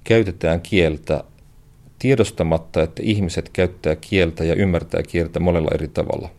[0.04, 1.24] käytetään kieltä
[2.00, 6.30] tiedostamatta, että ihmiset käyttää kieltä ja ymmärtää kieltä monella eri tavalla.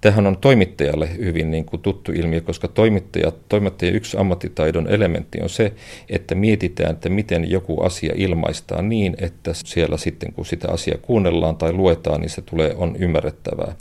[0.00, 5.48] Tähän on toimittajalle hyvin niin kuin tuttu ilmiö, koska toimittaja, toimittaja yksi ammattitaidon elementti on
[5.48, 5.72] se,
[6.08, 11.56] että mietitään, että miten joku asia ilmaistaan niin, että siellä sitten kun sitä asiaa kuunnellaan
[11.56, 13.74] tai luetaan, niin se tulee, on ymmärrettävää.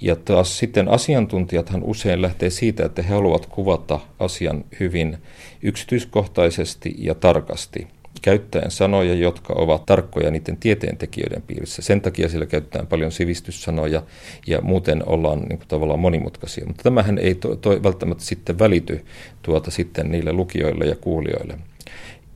[0.00, 5.18] Ja taas sitten asiantuntijathan usein lähtee siitä, että he haluavat kuvata asian hyvin
[5.62, 7.86] yksityiskohtaisesti ja tarkasti
[8.22, 11.82] käyttäen sanoja, jotka ovat tarkkoja niiden tieteentekijöiden piirissä.
[11.82, 14.02] Sen takia siellä käytetään paljon sivistyssanoja
[14.46, 16.66] ja muuten ollaan niin kuin, tavallaan monimutkaisia.
[16.66, 19.04] Mutta tämähän ei to, to, välttämättä sitten välity
[19.42, 21.58] tuota sitten niille lukijoille ja kuulijoille.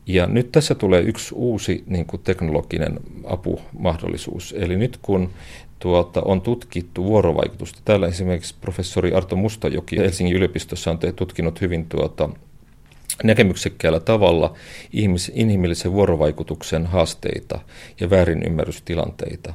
[0.06, 4.54] Ja nyt tässä tulee yksi uusi niin kuin teknologinen apumahdollisuus.
[4.58, 5.30] Eli nyt kun
[5.78, 7.80] tuota, on tutkittu vuorovaikutusta.
[7.84, 12.28] Täällä esimerkiksi professori Arto Mustajoki Helsingin yliopistossa on tutkinut hyvin tuota,
[13.24, 14.54] näkemyksekkäällä tavalla
[14.92, 17.60] ihmis, inhimillisen vuorovaikutuksen haasteita
[18.00, 19.54] ja väärinymmärrystilanteita.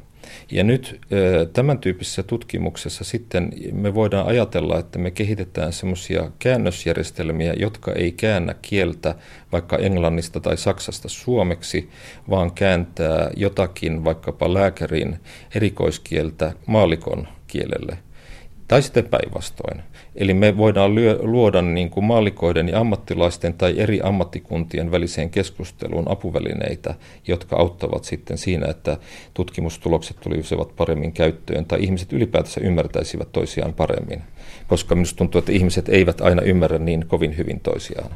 [0.52, 1.00] Ja nyt
[1.54, 8.56] tämän tyyppisessä tutkimuksessa sitten me voidaan ajatella, että me kehitetään semmoisia käännösjärjestelmiä, jotka ei käännä
[8.62, 9.16] kieltä
[9.52, 11.90] vaikka englannista tai saksasta suomeksi,
[12.30, 15.20] vaan kääntää jotakin vaikkapa lääkärin
[15.56, 17.98] erikoiskieltä maalikon kielelle–
[18.72, 19.82] tai sitten päinvastoin.
[20.16, 26.12] Eli me voidaan lyö, luoda niin kuin maalikoiden ja ammattilaisten tai eri ammattikuntien väliseen keskusteluun
[26.12, 26.96] apuvälineitä,
[27.28, 28.98] jotka auttavat sitten siinä, että
[29.34, 34.22] tutkimustulokset tulisivat paremmin käyttöön tai ihmiset ylipäätänsä ymmärtäisivät toisiaan paremmin.
[34.68, 38.12] Koska minusta tuntuu, että ihmiset eivät aina ymmärrä niin kovin hyvin toisiaan.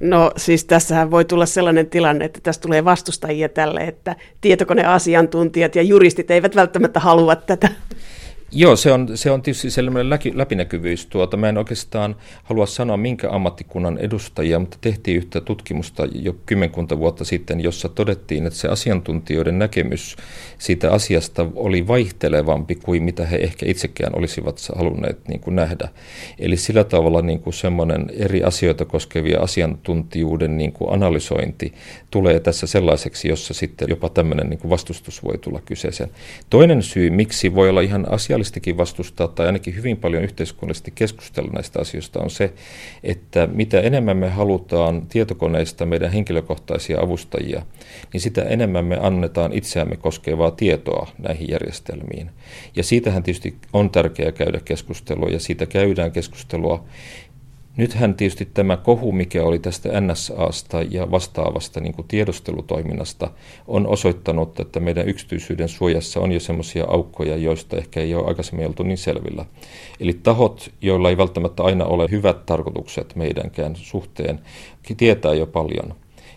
[0.00, 5.82] No siis tässähän voi tulla sellainen tilanne, että tässä tulee vastustajia tälle, että tietokoneasiantuntijat ja
[5.82, 7.68] juristit eivät välttämättä halua tätä.
[8.56, 11.06] Joo, se on, se on tietysti sellainen läpinäkyvyys.
[11.06, 16.98] Tuota, mä en oikeastaan halua sanoa minkä ammattikunnan edustajia, mutta tehtiin yhtä tutkimusta jo kymmenkunta
[16.98, 20.16] vuotta sitten, jossa todettiin, että se asiantuntijoiden näkemys
[20.58, 25.88] siitä asiasta oli vaihtelevampi kuin mitä he ehkä itsekään olisivat halunneet niin kuin nähdä.
[26.38, 31.72] Eli sillä tavalla niin kuin semmoinen eri asioita koskevia asiantuntijuuden niin kuin analysointi
[32.10, 36.10] tulee tässä sellaiseksi, jossa sitten jopa tämmöinen niin kuin vastustus voi tulla kyseeseen.
[36.50, 41.50] Toinen syy, miksi voi olla ihan asiallisesti sosiaalistikin vastustaa tai ainakin hyvin paljon yhteiskunnallisesti keskustella
[41.52, 42.52] näistä asioista on se,
[43.02, 47.62] että mitä enemmän me halutaan tietokoneista meidän henkilökohtaisia avustajia,
[48.12, 52.30] niin sitä enemmän me annetaan itseämme koskevaa tietoa näihin järjestelmiin.
[52.76, 56.84] Ja siitähän tietysti on tärkeää käydä keskustelua ja siitä käydään keskustelua
[57.76, 63.30] Nythän tietysti tämä kohu, mikä oli tästä NSAsta ja vastaavasta niin kuin tiedustelutoiminnasta,
[63.66, 68.66] on osoittanut, että meidän yksityisyyden suojassa on jo semmoisia aukkoja, joista ehkä ei ole aikaisemmin
[68.66, 69.44] oltu niin selvillä.
[70.00, 74.40] Eli tahot, joilla ei välttämättä aina ole hyvät tarkoitukset meidänkään suhteen,
[74.96, 75.94] tietää jo paljon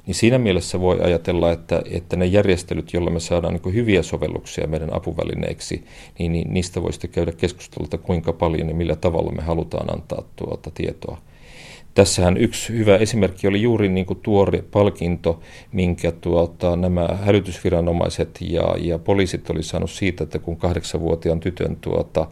[0.08, 4.68] niin siinä mielessä voi ajatella, että, että ne järjestelyt, joilla me saadaan niin hyviä sovelluksia
[4.68, 5.86] meidän apuvälineiksi,
[6.20, 10.24] niin, niin niistä voi sitten käydä keskustelua, kuinka paljon ja millä tavalla me halutaan antaa
[10.36, 11.18] tuota tietoa.
[11.98, 15.40] Tässähän yksi hyvä esimerkki oli juuri niin kuin tuore palkinto,
[15.72, 22.28] minkä tuota, nämä hälytysviranomaiset ja, ja poliisit oli saanut siitä, että kun kahdeksanvuotiaan tytön tuota,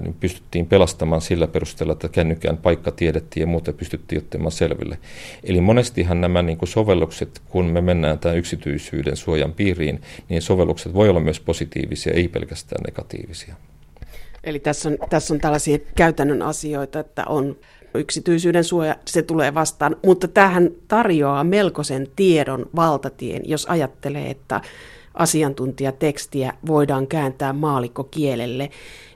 [0.00, 4.98] niin pystyttiin pelastamaan sillä perusteella, että kännykään paikka tiedettiin ja muuta pystyttiin ottamaan selville.
[5.44, 10.94] Eli monestihan nämä niin kuin sovellukset, kun me mennään tämän yksityisyyden suojan piiriin, niin sovellukset
[10.94, 13.54] voi olla myös positiivisia, ei pelkästään negatiivisia.
[14.44, 17.56] Eli tässä on, tässä on tällaisia käytännön asioita, että on
[17.94, 24.60] yksityisyyden suoja, se tulee vastaan, mutta tähän tarjoaa melkoisen tiedon valtatien, jos ajattelee, että
[25.14, 28.70] asiantuntijatekstiä voidaan kääntää maalikkokielelle,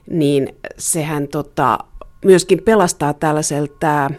[0.09, 1.79] niin sehän tota,
[2.25, 4.11] myöskin pelastaa tällaiselta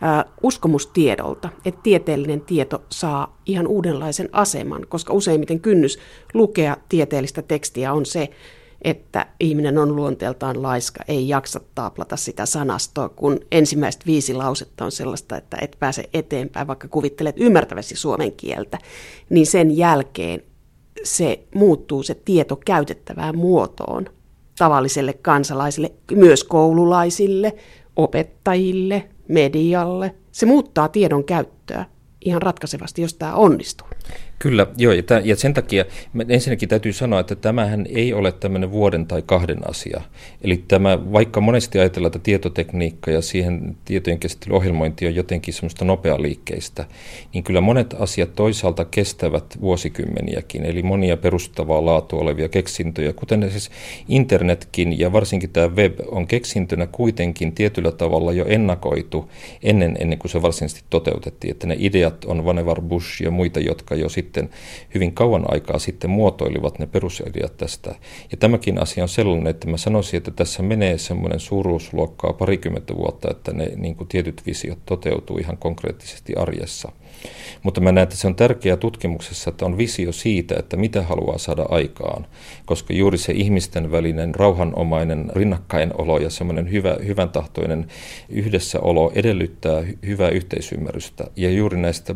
[0.00, 5.98] ää, uskomustiedolta, että tieteellinen tieto saa ihan uudenlaisen aseman, koska useimmiten kynnys
[6.34, 8.30] lukea tieteellistä tekstiä on se,
[8.82, 14.92] että ihminen on luonteeltaan laiska, ei jaksa taaplata sitä sanastoa, kun ensimmäiset viisi lausetta on
[14.92, 18.78] sellaista, että et pääse eteenpäin, vaikka kuvittelet ymmärtäväsi suomen kieltä,
[19.30, 20.42] niin sen jälkeen
[21.04, 24.06] se muuttuu se tieto käytettävään muotoon
[24.58, 27.54] tavalliselle kansalaisille, myös koululaisille,
[27.96, 30.14] opettajille, medialle.
[30.32, 31.84] Se muuttaa tiedon käyttöä
[32.24, 33.88] ihan ratkaisevasti, jos tämä onnistuu.
[34.42, 35.84] Kyllä, joo, ja, tämän, ja sen takia
[36.28, 40.00] ensinnäkin täytyy sanoa, että tämähän ei ole tämmöinen vuoden tai kahden asia.
[40.42, 46.84] Eli tämä, vaikka monesti ajatellaan, että tietotekniikka ja siihen tietojen käsittelyohjelmointi on jotenkin semmoista nopealiikkeistä,
[47.34, 53.70] niin kyllä monet asiat toisaalta kestävät vuosikymmeniäkin, eli monia perustavaa laatua olevia keksintöjä, kuten siis
[54.08, 59.30] internetkin ja varsinkin tämä web on keksintönä kuitenkin tietyllä tavalla jo ennakoitu
[59.62, 63.94] ennen, ennen kuin se varsinaisesti toteutettiin, että ne ideat on Vannevar Bush ja muita, jotka
[63.94, 64.50] jo sitten sitten
[64.94, 67.94] hyvin kauan aikaa sitten muotoilivat ne perusideat tästä.
[68.30, 73.30] Ja tämäkin asia on sellainen, että mä sanoisin, että tässä menee semmoinen suuruusluokkaa parikymmentä vuotta,
[73.30, 76.92] että ne niin kuin tietyt visiot toteutuu ihan konkreettisesti arjessa.
[77.62, 81.38] Mutta mä näen, että se on tärkeää tutkimuksessa, että on visio siitä, että mitä haluaa
[81.38, 82.26] saada aikaan,
[82.66, 87.86] koska juuri se ihmisten välinen rauhanomainen rinnakkainoloo ja semmoinen hyvä, hyvän tahtoinen
[88.28, 91.24] yhdessäolo edellyttää hyvää yhteisymmärrystä.
[91.36, 92.14] Ja juuri näistä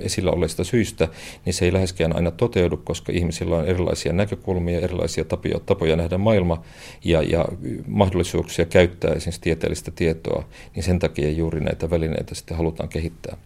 [0.00, 1.08] esillä olleista syistä,
[1.44, 6.18] niin se ei läheskään aina toteudu, koska ihmisillä on erilaisia näkökulmia, erilaisia tapoja, tapoja nähdä
[6.18, 6.62] maailma
[7.04, 7.44] ja, ja
[7.86, 13.36] mahdollisuuksia käyttää esimerkiksi tieteellistä tietoa, niin sen takia juuri näitä välineitä sitten halutaan kehittää.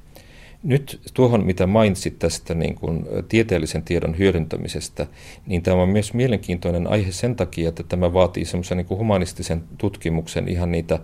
[0.62, 5.06] Nyt tuohon, mitä mainitsit tästä niin kuin tieteellisen tiedon hyödyntämisestä,
[5.46, 9.64] niin tämä on myös mielenkiintoinen aihe sen takia, että tämä vaatii semmoisen niin kuin humanistisen
[9.78, 10.98] tutkimuksen ihan niitä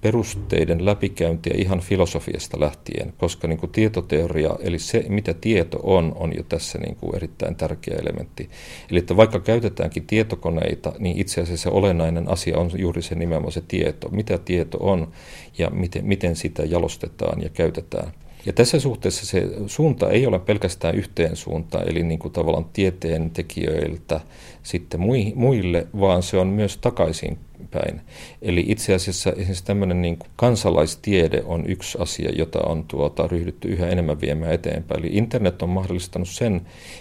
[0.00, 6.36] perusteiden läpikäyntiä ihan filosofiasta lähtien, koska niin kuin tietoteoria, eli se mitä tieto on, on
[6.36, 8.50] jo tässä niin kuin erittäin tärkeä elementti.
[8.90, 13.62] Eli että vaikka käytetäänkin tietokoneita, niin itse asiassa olennainen asia on juuri se nimenomaan se
[13.68, 15.12] tieto, mitä tieto on
[15.58, 18.12] ja miten, miten sitä jalostetaan ja käytetään.
[18.46, 23.30] Ja tässä suhteessa se suunta ei ole pelkästään yhteen suuntaan, eli niin kuin tavallaan tieteen
[23.30, 24.20] tekijöiltä
[24.62, 25.00] sitten
[25.34, 27.38] muille, vaan se on myös takaisin
[27.74, 28.00] päin.
[28.42, 33.68] Eli itse asiassa esimerkiksi tämmöinen niin kuin kansalaistiede on yksi asia, jota on tuota, ryhdytty
[33.68, 35.00] yhä enemmän viemään eteenpäin.
[35.00, 36.60] Eli internet on mahdollistanut sen,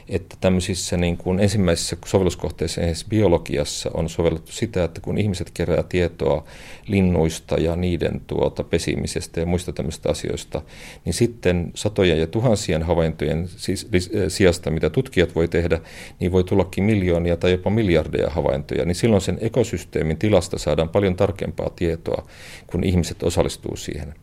[0.09, 5.83] että tämmöisissä niin kuin ensimmäisissä sovelluskohteissa, esimerkiksi biologiassa, on sovellettu sitä, että kun ihmiset kerää
[5.83, 6.43] tietoa
[6.87, 10.61] linnuista ja niiden tuota, pesimisestä ja muista tämmöistä asioista,
[11.05, 13.89] niin sitten satoja ja tuhansien havaintojen siis,
[14.27, 15.79] sijasta, mitä tutkijat voi tehdä,
[16.19, 21.15] niin voi tullakin miljoonia tai jopa miljardeja havaintoja, niin silloin sen ekosysteemin tilasta saadaan paljon
[21.15, 22.27] tarkempaa tietoa,
[22.67, 24.13] kun ihmiset osallistuu siihen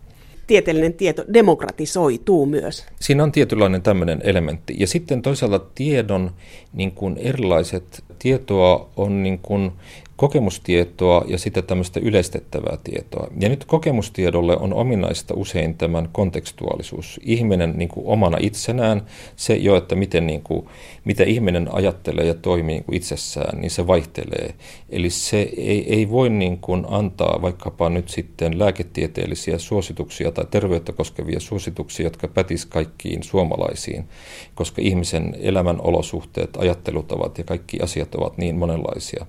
[0.51, 2.87] tieteellinen tieto demokratisoituu myös.
[3.01, 4.77] Siinä on tietynlainen tämmöinen elementti.
[4.79, 6.31] Ja sitten toisaalta tiedon
[6.73, 9.73] niin kuin erilaiset tietoa on niin kuin
[10.21, 13.27] kokemustietoa ja sitä tämmöistä yleistettävää tietoa.
[13.41, 17.21] Ja nyt kokemustiedolle on ominaista usein tämän kontekstuaalisuus.
[17.23, 19.03] Ihminen niin kuin omana itsenään,
[19.37, 20.67] se jo, että miten, niin kuin,
[21.05, 24.55] mitä ihminen ajattelee ja toimii niin kuin itsessään, niin se vaihtelee.
[24.91, 30.93] Eli se ei, ei voi niin kuin antaa vaikkapa nyt sitten lääketieteellisiä suosituksia tai terveyttä
[30.93, 34.09] koskevia suosituksia, jotka pätis kaikkiin suomalaisiin,
[34.55, 39.27] koska ihmisen elämän olosuhteet, ajattelutavat ja kaikki asiat ovat niin monenlaisia.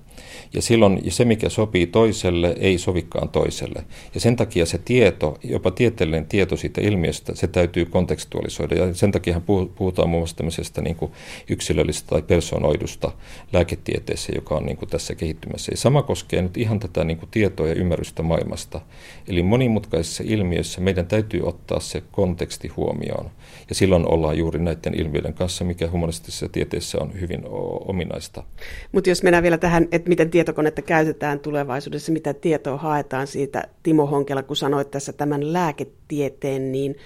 [0.54, 3.84] Ja silloin silloin se, mikä sopii toiselle, ei sovikaan toiselle.
[4.14, 8.74] Ja sen takia se tieto, jopa tieteellinen tieto siitä ilmiöstä, se täytyy kontekstualisoida.
[8.74, 9.40] Ja sen takia
[9.74, 11.12] puhutaan muun muassa tämmöisestä niin kuin
[11.48, 13.12] yksilöllistä tai personoidusta
[13.52, 15.72] lääketieteessä, joka on niin kuin tässä kehittymässä.
[15.72, 18.80] Ja sama koskee nyt ihan tätä niin kuin tietoa ja ymmärrystä maailmasta.
[19.28, 23.30] Eli monimutkaisissa ilmiöissä meidän täytyy ottaa se konteksti huomioon.
[23.68, 27.40] Ja silloin ollaan juuri näiden ilmiöiden kanssa, mikä humanistisessa tieteessä on hyvin
[27.86, 28.44] ominaista.
[28.92, 30.30] Mutta jos mennään vielä tähän, että miten
[30.72, 33.62] tietokonetta käytetään tulevaisuudessa, mitä tietoa haetaan siitä.
[33.82, 36.96] Timo Honkela, kun sanoit tässä tämän lääketieteen, niin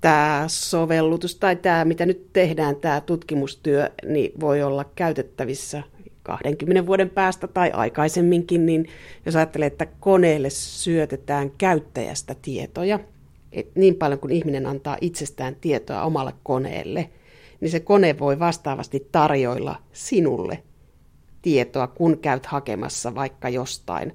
[0.00, 5.82] tämä sovellutus tai tämä, mitä nyt tehdään, tämä tutkimustyö, niin voi olla käytettävissä
[6.22, 8.86] 20 vuoden päästä tai aikaisemminkin, niin
[9.26, 13.00] jos ajattelee, että koneelle syötetään käyttäjästä tietoja,
[13.52, 17.10] et niin paljon kuin ihminen antaa itsestään tietoa omalle koneelle,
[17.60, 20.62] niin se kone voi vastaavasti tarjoilla sinulle
[21.42, 24.12] tietoa, kun käyt hakemassa vaikka jostain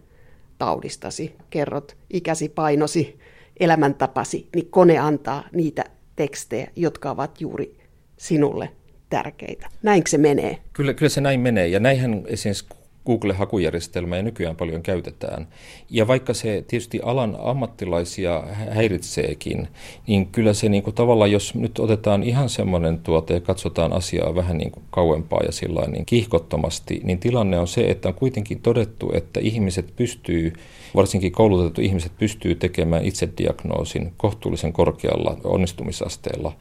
[0.57, 3.19] taudistasi, kerrot ikäsi, painosi,
[3.59, 5.83] elämäntapasi, niin kone antaa niitä
[6.15, 7.77] tekstejä, jotka ovat juuri
[8.17, 8.69] sinulle
[9.09, 9.67] tärkeitä.
[9.83, 10.57] Näinkö se menee?
[10.73, 11.67] Kyllä, kyllä se näin menee.
[11.67, 12.65] Ja näinhän esimerkiksi
[13.05, 15.47] Google-hakujärjestelmää nykyään paljon käytetään.
[15.89, 19.67] Ja vaikka se tietysti alan ammattilaisia häiritseekin,
[20.07, 24.35] niin kyllä se niin kuin tavallaan, jos nyt otetaan ihan semmoinen tuote ja katsotaan asiaa
[24.35, 28.59] vähän niin kuin kauempaa ja sillä niin kihkottomasti, niin tilanne on se, että on kuitenkin
[28.59, 30.53] todettu, että ihmiset pystyy
[30.95, 36.51] varsinkin koulutettu ihmiset pystyy tekemään itsediagnoosin kohtuullisen korkealla onnistumisasteella.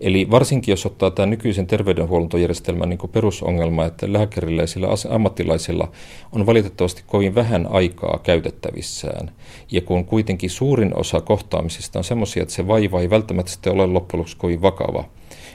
[0.00, 5.91] Eli varsinkin jos ottaa tämän nykyisen terveydenhuoltojärjestelmän niin perusongelma, että lääkärillä ja sillä ammattilaisilla
[6.32, 9.30] on valitettavasti kovin vähän aikaa käytettävissään.
[9.70, 14.18] Ja kun kuitenkin suurin osa kohtaamisista on sellaisia, että se vaiva ei välttämättä ole loppujen
[14.18, 15.04] lopuksi kovin vakava,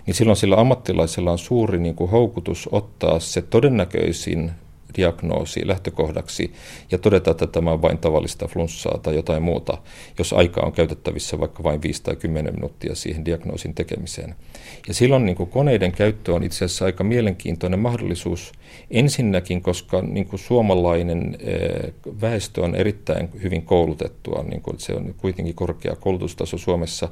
[0.05, 4.51] niin silloin sillä ammattilaisella on suuri niin kuin houkutus ottaa se todennäköisin
[4.97, 6.53] diagnoosi lähtökohdaksi
[6.91, 9.77] ja todeta, että tämä on vain tavallista flunssaa tai jotain muuta,
[10.17, 14.35] jos aika on käytettävissä vaikka vain 5 tai 10 minuuttia siihen diagnoosin tekemiseen.
[14.87, 18.51] Ja silloin niin kuin koneiden käyttö on itse asiassa aika mielenkiintoinen mahdollisuus
[18.91, 25.15] ensinnäkin, koska niin kuin suomalainen eh, väestö on erittäin hyvin koulutettua, niin kuin se on
[25.17, 27.09] kuitenkin korkea koulutustaso Suomessa.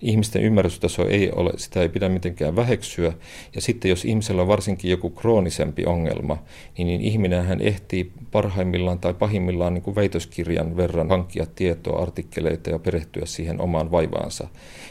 [0.00, 3.12] Ihmisten ymmärrystaso ei ole, sitä ei pidä mitenkään väheksyä.
[3.54, 6.42] Ja sitten jos ihmisellä on varsinkin joku kroonisempi ongelma,
[6.78, 12.70] niin, niin ihminen hän ehtii parhaimmillaan tai pahimmillaan niin kuin väitöskirjan verran hankkia tietoa, artikkeleita
[12.70, 14.48] ja perehtyä siihen omaan vaivaansa,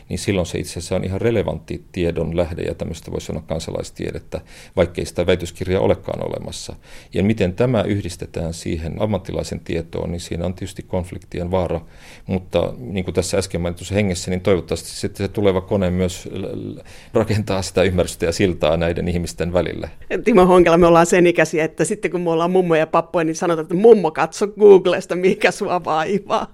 [0.10, 4.42] niin silloin se itse asiassa on ihan relevantti tiedon lähde ja tämmöistä voisi sanoa kansalaistiedettä,
[4.76, 6.76] vaikkei sitä väitöskirjaa olekaan olemassa.
[7.14, 11.82] Ja miten tämä yhdistetään siihen ammattilaisen tietoon, niin siinä on tietysti konfliktien vaara,
[12.26, 16.30] mutta niin kuin tässä äsken mainitussa hengessä, niin toivottavasti sitten se tuleva kone myös
[17.14, 19.90] rakentaa sitä ymmärrystä ja siltaa näiden ihmisten välillä.
[20.24, 23.36] Timo Honkela, me ollaan sen ikäisiä, että sitten kun me ollaan mummo ja pappoja, niin
[23.36, 26.48] sanotaan, että mummo katso Googlesta, mikä sua vaivaa.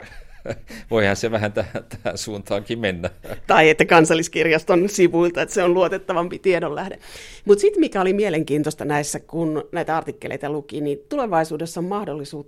[0.92, 3.10] Voihan se vähän tähän, tähän suuntaankin mennä.
[3.48, 7.00] Tai että kansalliskirjaston sivuilta, että se on luotettavampi tiedonlähde.
[7.46, 12.48] Mutta sitten mikä oli mielenkiintoista näissä, kun näitä artikkeleita luki, niin tulevaisuudessa on mahdollisuus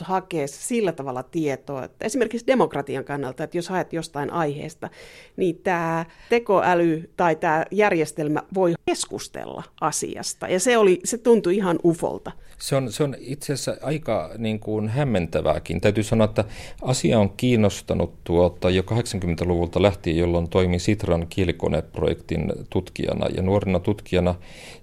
[0.00, 4.88] hakea sillä tavalla tietoa, että esimerkiksi demokratian kannalta, että jos haet jostain aiheesta,
[5.36, 10.48] niin tämä tekoäly tai tämä järjestelmä voi keskustella asiasta.
[10.48, 12.32] Ja se, oli, se tuntui ihan ufolta.
[12.58, 15.80] Se on, se on itse asiassa aika niin kuin hämmentävääkin.
[15.80, 16.44] Täytyy sanoa, että
[16.82, 24.34] asia on kiinnostanut tuota jo 80-luvulta lähtien, jolloin toimin Sitran kielikoneprojektin tutkijana ja nuorena tutkijana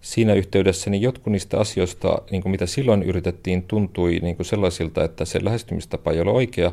[0.01, 4.94] siinä yhteydessä, niin jotkut niistä asioista, niin kuin mitä silloin yritettiin, tuntui niin kuin sellaisilta,
[5.03, 6.71] että se lähestymistapa ei ole oikea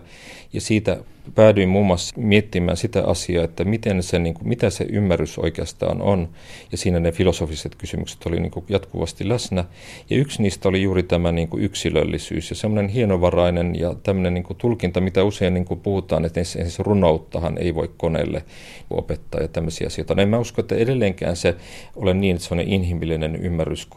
[0.53, 1.01] ja siitä
[1.35, 6.03] päädyin muun muassa miettimään sitä asiaa, että miten se, niin kuin, mitä se ymmärrys oikeastaan
[6.03, 6.29] on.
[6.73, 9.65] Ja siinä ne filosofiset kysymykset oli niin kuin jatkuvasti läsnä.
[10.11, 14.45] Ja yksi niistä oli juuri tämä niin kuin yksilöllisyys ja semmoinen hienovarainen ja tämmöinen niin
[14.45, 18.45] kuin tulkinta, mitä usein niin kuin puhutaan, että esimerkiksi runouttahan ei voi koneelle
[18.91, 20.15] opettaa ja tämmöisiä asioita.
[20.15, 21.57] No en mä usko, että edelleenkään se
[21.97, 23.89] ole niin, että se on inhimillinen ymmärrys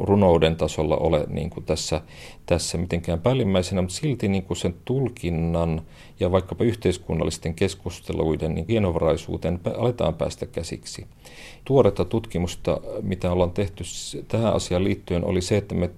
[0.00, 2.00] runouden tasolla ole niin kuin tässä,
[2.46, 5.82] tässä mitenkään päällimmäisenä, mutta silti niin kuin sen tulkinnan
[6.20, 11.06] ja vaikkapa yhteiskunnallisten keskusteluiden niin hienovaraisuuteen aletaan päästä käsiksi.
[11.64, 13.84] Tuoretta tutkimusta, mitä ollaan tehty
[14.28, 15.90] tähän asiaan liittyen, oli se, että me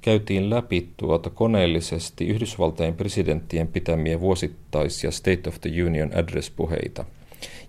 [0.00, 7.04] käytiin läpi tuota koneellisesti Yhdysvaltain presidenttien pitämiä vuosittaisia State of the Union Address-puheita.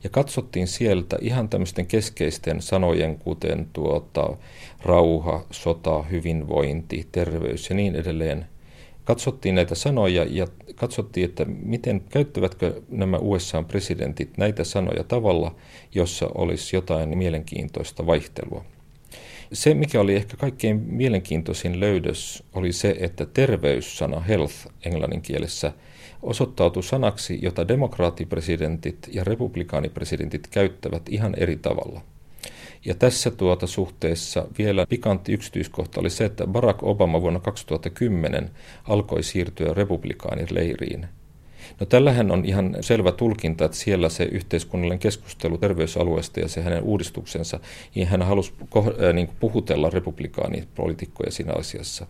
[0.03, 4.37] Ja katsottiin sieltä ihan tämmöisten keskeisten sanojen, kuten tuota,
[4.81, 8.45] rauha, sota, hyvinvointi, terveys ja niin edelleen,
[9.03, 15.55] katsottiin näitä sanoja ja katsottiin, että miten käyttävätkö nämä USA-presidentit näitä sanoja tavalla,
[15.95, 18.65] jossa olisi jotain mielenkiintoista vaihtelua.
[19.53, 24.53] Se, mikä oli ehkä kaikkein mielenkiintoisin löydös, oli se, että terveyssana health
[24.85, 25.73] englannin kielessä
[26.21, 32.01] osoittautui sanaksi, jota demokraattipresidentit ja republikaanipresidentit käyttävät ihan eri tavalla–
[32.85, 38.49] ja tässä tuota suhteessa vielä pikantti yksityiskohta oli se, että Barack Obama vuonna 2010
[38.87, 41.07] alkoi siirtyä republikaanileiriin.
[41.79, 46.83] No tällähän on ihan selvä tulkinta, että siellä se yhteiskunnallinen keskustelu terveysalueesta ja se hänen
[46.83, 47.59] uudistuksensa,
[47.95, 48.53] niin hän halusi
[49.13, 52.07] niin puhutella republikaanipolitiikkoja siinä asiassa.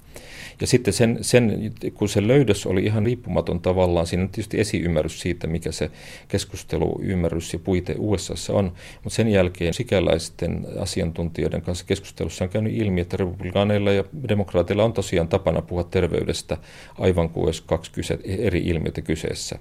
[0.62, 5.22] Ja sitten sen, sen, kun se löydös oli ihan riippumaton tavallaan, siinä on tietysti esiymmärrys
[5.22, 5.92] siitä, mikä se
[6.28, 13.02] keskusteluymmärrys ja puite USA on, mutta sen jälkeen sikäläisten asiantuntijoiden kanssa keskustelussa on käynyt ilmi,
[13.02, 16.58] että republikaaneilla ja demokraateilla on tosiaan tapana puhua terveydestä
[17.00, 19.60] aivan kuin olisi kaksi kyse, eri ilmiötä kyseessä.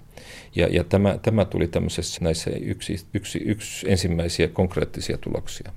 [0.57, 5.73] Ja, ja tämä, tämä tuli tämmöisessä näissä yksi, yksi, yksi ensimmäisiä konkreettisia tuloksia.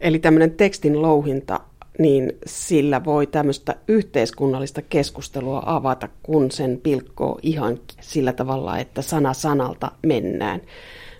[0.00, 1.60] Eli tämmöinen tekstin louhinta
[1.98, 9.34] niin sillä voi tämmöistä yhteiskunnallista keskustelua avata, kun sen pilkkoo ihan sillä tavalla, että sana
[9.34, 10.60] sanalta mennään.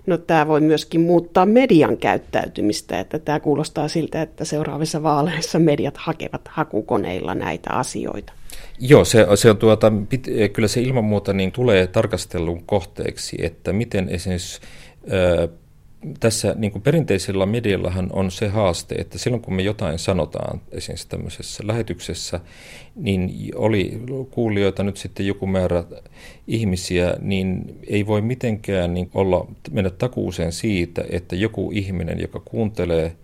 [0.07, 5.97] No tämä voi myöskin muuttaa median käyttäytymistä, että tämä kuulostaa siltä, että seuraavissa vaaleissa mediat
[5.97, 8.33] hakevat hakukoneilla näitä asioita.
[8.81, 13.73] Joo, se, se on tuota, pit, kyllä se ilman muuta niin tulee tarkastelun kohteeksi, että
[13.73, 14.61] miten esimerkiksi
[16.21, 21.09] tässä niin kuin perinteisellä mediallahan on se haaste, että silloin kun me jotain sanotaan esimerkiksi
[21.09, 22.41] tämmöisessä lähetyksessä,
[22.97, 25.85] niin oli kuulijoita nyt sitten joku määrä
[26.47, 33.17] ihmisiä, niin ei voi mitenkään niin olla, mennä takuuseen siitä, että joku ihminen, joka kuuntelee,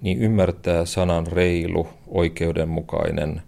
[0.00, 3.42] niin ymmärtää sanan reilu, oikeudenmukainen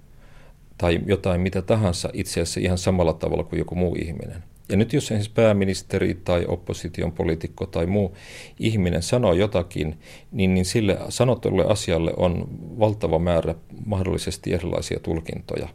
[0.79, 4.52] tai jotain mitä tahansa itse asiassa ihan samalla tavalla kuin joku muu ihminen.
[4.73, 8.17] Ja nyt jos esimerkiksi pääministeri tai opposition poliitikko tai muu
[8.59, 9.99] ihminen sanoo jotakin,
[10.33, 12.49] niin, niin sille sanotulle asialle on
[12.79, 13.55] valtava määrä
[13.87, 15.69] mahdollisesti erilaisia tulkintoja.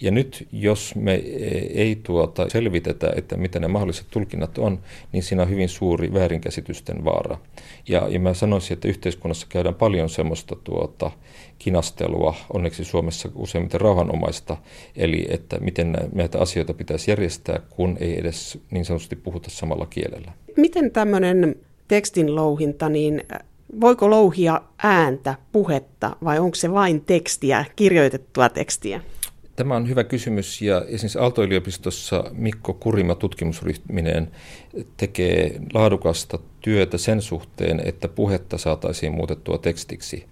[0.00, 1.14] Ja nyt jos me
[1.74, 4.78] ei tuota selvitetä, että mitä ne mahdolliset tulkinnat on,
[5.12, 7.38] niin siinä on hyvin suuri väärinkäsitysten vaara.
[7.88, 11.10] Ja, ja mä sanoisin, että yhteiskunnassa käydään paljon semmoista tuota,
[11.58, 14.56] kinastelua, onneksi Suomessa useimmiten rauhanomaista,
[14.96, 20.32] eli että miten näitä asioita pitäisi järjestää, kun ei edes niin sanotusti puhuta samalla kielellä.
[20.56, 21.56] Miten tämmöinen
[21.88, 23.22] tekstin louhinta, niin
[23.80, 29.00] voiko louhia ääntä, puhetta vai onko se vain tekstiä, kirjoitettua tekstiä?
[29.58, 34.30] Tämä on hyvä kysymys ja esimerkiksi Aalto-yliopistossa Mikko Kurima tutkimusryhmineen
[34.96, 40.26] tekee laadukasta työtä sen suhteen, että puhetta saataisiin muutettua tekstiksi.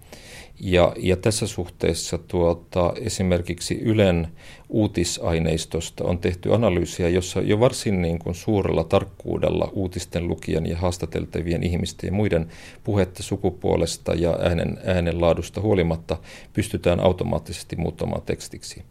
[0.59, 4.27] Ja, ja tässä suhteessa tuota, esimerkiksi Ylen
[4.69, 11.63] uutisaineistosta on tehty analyysiä, jossa jo varsin niin kuin suurella tarkkuudella uutisten lukijan ja haastateltavien
[11.63, 12.47] ihmisten ja muiden
[12.83, 16.17] puhetta sukupuolesta ja äänen, äänenlaadusta huolimatta
[16.53, 18.83] pystytään automaattisesti muuttamaan tekstiksi.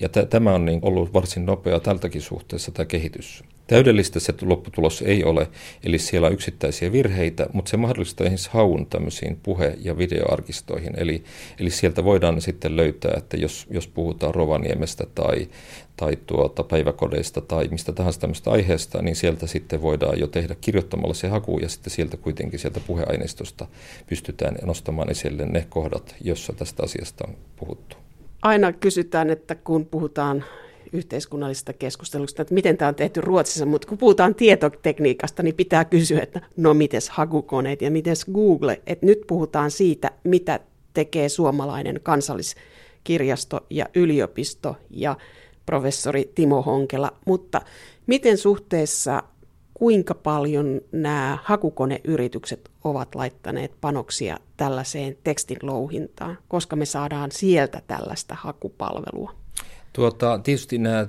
[0.00, 3.44] Ja t- tämä on niin ollut varsin nopea tältäkin suhteessa tämä kehitys.
[3.72, 5.48] Täydellistä se lopputulos ei ole,
[5.84, 10.92] eli siellä on yksittäisiä virheitä, mutta se mahdollistaa esimerkiksi haun tämmöisiin puhe- ja videoarkistoihin.
[10.96, 11.24] Eli,
[11.60, 15.48] eli sieltä voidaan sitten löytää, että jos, jos puhutaan Rovaniemestä tai,
[15.96, 21.14] tai tuota päiväkodeista tai mistä tahansa tämmöistä aiheesta, niin sieltä sitten voidaan jo tehdä kirjoittamalla
[21.14, 23.66] se haku ja sitten sieltä kuitenkin sieltä puheaineistosta
[24.06, 27.96] pystytään nostamaan esille ne kohdat, jossa tästä asiasta on puhuttu.
[28.42, 30.44] Aina kysytään, että kun puhutaan
[30.92, 36.20] yhteiskunnallisesta keskustelusta, että miten tämä on tehty Ruotsissa, mutta kun puhutaan tietotekniikasta, niin pitää kysyä,
[36.22, 40.60] että no mites hakukoneet ja mites Google, että nyt puhutaan siitä, mitä
[40.94, 45.16] tekee suomalainen kansalliskirjasto ja yliopisto ja
[45.66, 47.60] professori Timo Honkela, mutta
[48.06, 49.22] miten suhteessa
[49.74, 58.34] kuinka paljon nämä hakukoneyritykset ovat laittaneet panoksia tällaiseen tekstin louhintaan, koska me saadaan sieltä tällaista
[58.38, 59.41] hakupalvelua?
[59.92, 61.06] Tuota, tietysti nämä ä,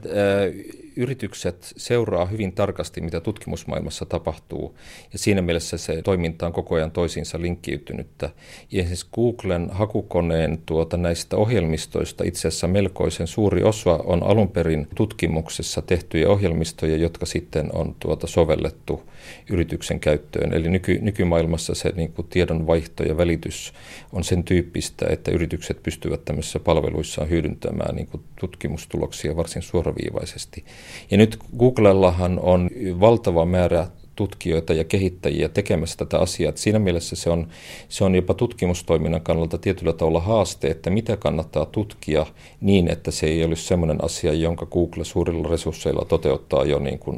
[0.95, 4.77] yritykset seuraa hyvin tarkasti, mitä tutkimusmaailmassa tapahtuu,
[5.13, 8.29] ja siinä mielessä se toiminta on koko ajan toisiinsa linkkiytynyttä.
[8.71, 14.87] Ja esimerkiksi Googlen hakukoneen tuota, näistä ohjelmistoista itse asiassa melkoisen suuri osa on alun perin
[14.95, 19.09] tutkimuksessa tehtyjä ohjelmistoja, jotka sitten on tuota, sovellettu
[19.49, 20.53] yrityksen käyttöön.
[20.53, 23.73] Eli nyky, nykymaailmassa se niin kuin tiedonvaihto ja välitys
[24.11, 30.65] on sen tyyppistä, että yritykset pystyvät tämmöisissä palveluissaan hyödyntämään niin kuin tutkimustuloksia varsin suoraviivaisesti.
[31.11, 32.69] Ja nyt Googlellahan on
[32.99, 36.49] valtava määrä tutkijoita ja kehittäjiä tekemässä tätä asiaa.
[36.49, 37.47] Että siinä mielessä se on,
[37.89, 42.25] se on jopa tutkimustoiminnan kannalta tietyllä tavalla haaste, että mitä kannattaa tutkia
[42.61, 47.17] niin, että se ei olisi sellainen asia, jonka Google suurilla resursseilla toteuttaa jo niin kuin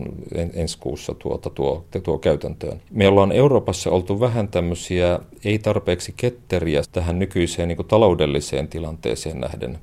[0.53, 2.81] ensi kuussa tuota, tuo, tuo käytäntöön.
[2.91, 9.39] Me ollaan Euroopassa oltu vähän tämmöisiä ei tarpeeksi ketteriä tähän nykyiseen niin kuin taloudelliseen tilanteeseen
[9.39, 9.77] nähden.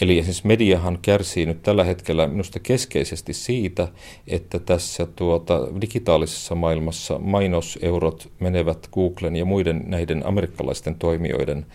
[0.00, 3.88] Eli esimerkiksi mediahan kärsii nyt tällä hetkellä minusta keskeisesti siitä,
[4.26, 11.66] että tässä tuota, digitaalisessa maailmassa mainoseurot menevät Googlen ja muiden näiden amerikkalaisten toimijoiden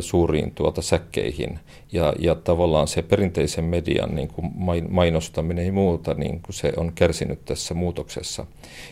[0.00, 1.58] suuriin tuota säkkeihin.
[1.92, 4.52] Ja, ja tavallaan se perinteisen median niin kuin
[4.88, 8.46] mainostaminen ja muuta, niin kuin se on kärsinyt tässä muutoksessa.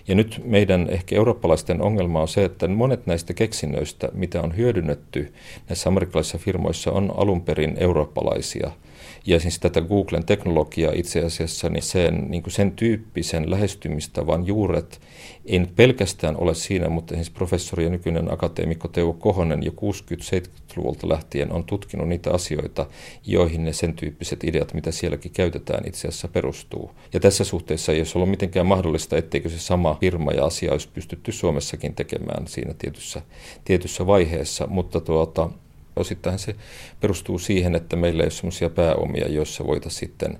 [0.09, 5.33] Ja nyt meidän ehkä eurooppalaisten ongelma on se, että monet näistä keksinnöistä, mitä on hyödynnetty
[5.69, 8.71] näissä amerikkalaisissa firmoissa, on alun perin eurooppalaisia–
[9.27, 15.01] ja siis tätä Googlen teknologiaa itse asiassa, niin sen, niin kuin sen tyyppisen lähestymistavan juuret
[15.47, 21.09] ei nyt pelkästään ole siinä, mutta esimerkiksi professori ja nykyinen akateemikko Teuvo Kohonen jo 60-70-luvulta
[21.09, 22.87] lähtien on tutkinut niitä asioita,
[23.27, 26.91] joihin ne sen tyyppiset ideat, mitä sielläkin käytetään, itse asiassa perustuu.
[27.12, 30.89] Ja tässä suhteessa ei olisi ollut mitenkään mahdollista, etteikö se sama firma ja asia olisi
[30.95, 33.23] pystytty Suomessakin tekemään siinä tietyssä,
[33.64, 35.51] tietyssä vaiheessa, mutta tuota,
[35.97, 36.55] Osittain se
[37.01, 40.38] perustuu siihen, että meillä ei ole sellaisia pääomia, joissa voitaisiin sitten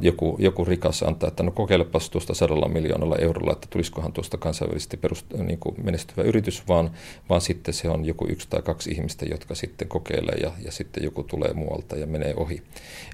[0.00, 4.96] joku, joku rikas antaa, että no kokeilepas tuosta sadalla miljoonalla eurolla, että tulisikohan tuosta kansainvälisesti
[5.06, 6.90] perust- niin kuin menestyvä yritys, vaan,
[7.28, 11.04] vaan sitten se on joku yksi tai kaksi ihmistä, jotka sitten kokeilee ja, ja sitten
[11.04, 12.62] joku tulee muualta ja menee ohi.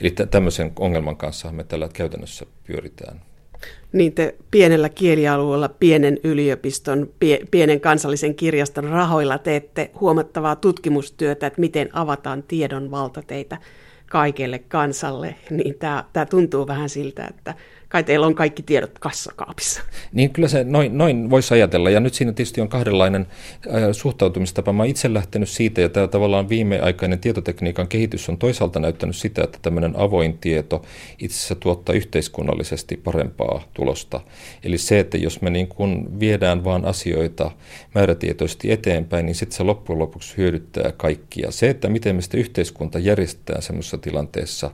[0.01, 3.20] Eli tämmöisen ongelman kanssa me tällä käytännössä pyöritään
[3.93, 11.61] niin te pienellä kielialueella, pienen yliopiston, pie, pienen kansallisen kirjaston rahoilla teette huomattavaa tutkimustyötä, että
[11.61, 13.59] miten avataan tiedon valtateitä
[14.11, 17.55] kaikelle kansalle, niin tämä, tämä tuntuu vähän siltä, että
[17.97, 19.82] kai teillä on kaikki tiedot kassakaapissa.
[20.12, 21.90] Niin kyllä se noin, noin voisi ajatella.
[21.90, 23.26] Ja nyt siinä tietysti on kahdenlainen
[23.66, 24.72] äh, suhtautumistapa.
[24.72, 29.59] Mä itse lähtenyt siitä, ja tämä tavallaan viimeaikainen tietotekniikan kehitys on toisaalta näyttänyt sitä, että
[29.62, 30.82] tämmöinen avoin tieto
[31.18, 34.20] itse asiassa tuottaa yhteiskunnallisesti parempaa tulosta.
[34.64, 37.51] Eli se, että jos me niin kun viedään vaan asioita
[37.94, 41.51] määrätietoisesti eteenpäin, niin sitten se loppujen lopuksi hyödyttää kaikkia.
[41.51, 44.70] Se, että miten me sitä yhteiskunta järjestetään semmoisessa tilanteessa,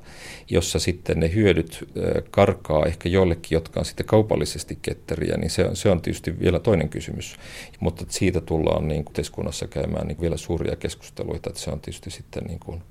[0.50, 5.70] jossa sitten ne hyödyt äh, karkaa ehkä joillekin, jotka on sitten kaupallisesti ketteriä, niin se,
[5.74, 7.36] se on tietysti vielä toinen kysymys.
[7.80, 12.10] Mutta siitä tullaan niin kuin yhteiskunnassa käymään niin vielä suuria keskusteluita, että se on tietysti
[12.10, 12.82] sitten niin kuin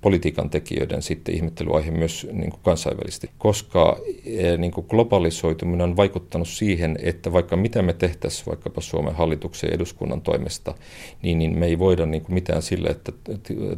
[0.00, 3.96] politiikan tekijöiden sitten ihmettelyaihe myös niin kuin kansainvälisesti, koska
[4.26, 9.68] eh, niin kuin globalisoituminen on vaikuttanut siihen, että vaikka mitä me tehtäisiin vaikkapa Suomen hallituksen
[9.68, 10.74] ja eduskunnan toimesta,
[11.22, 13.12] niin, niin me ei voida niin kuin mitään sille, että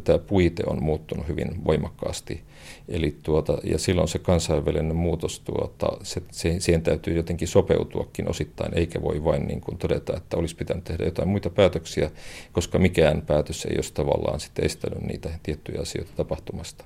[0.03, 2.41] tämä puite on muuttunut hyvin voimakkaasti.
[2.87, 8.77] Eli tuota, ja silloin se kansainvälinen muutos, tuota, se, se, siihen täytyy jotenkin sopeutuakin osittain,
[8.77, 12.11] eikä voi vain niin kuin todeta, että olisi pitänyt tehdä jotain muita päätöksiä,
[12.51, 16.85] koska mikään päätös ei olisi tavallaan sitten estänyt niitä tiettyjä asioita tapahtumasta.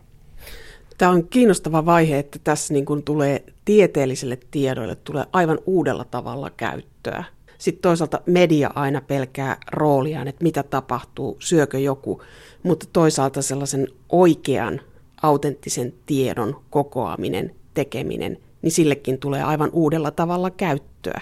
[0.98, 6.50] Tämä on kiinnostava vaihe, että tässä niin kuin tulee tieteellisille tiedoille tulee aivan uudella tavalla
[6.50, 7.24] käyttöä.
[7.58, 12.22] Sitten toisaalta media aina pelkää rooliaan, että mitä tapahtuu, syökö joku,
[12.64, 14.82] mutta toisaalta sellaisen oikean,
[15.22, 21.22] autenttisen tiedon kokoaminen, tekeminen, niin sillekin tulee aivan uudella tavalla käyttöä.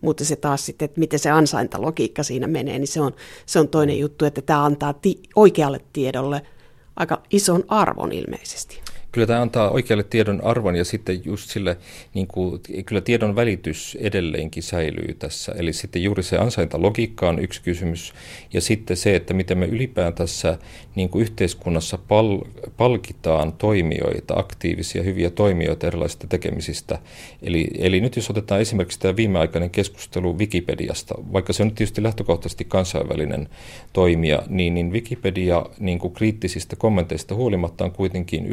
[0.00, 3.12] Mutta se taas sitten, että miten se ansaintalogiikka siinä menee, niin se on,
[3.46, 6.42] se on toinen juttu, että tämä antaa ti- oikealle tiedolle–
[6.98, 8.80] aika ison arvon ilmeisesti.
[9.12, 11.76] Kyllä tämä antaa oikealle tiedon arvon ja sitten just sille,
[12.14, 15.52] niin kuin, kyllä tiedon välitys edelleenkin säilyy tässä.
[15.56, 18.12] Eli sitten juuri se ansaintalogiikka on yksi kysymys
[18.52, 20.58] ja sitten se, että miten me ylipäätänsä
[20.94, 22.44] niin kuin yhteiskunnassa pal-
[22.76, 26.98] palkitaan toimijoita, aktiivisia, hyviä toimijoita erilaisista tekemisistä.
[27.42, 32.64] Eli, eli nyt jos otetaan esimerkiksi tämä viimeaikainen keskustelu Wikipediasta, vaikka se on tietysti lähtökohtaisesti
[32.64, 33.48] kansainvälinen
[33.92, 38.46] toimija, niin, niin Wikipedia niin kuin kriittisistä kommenteista huolimatta on kuitenkin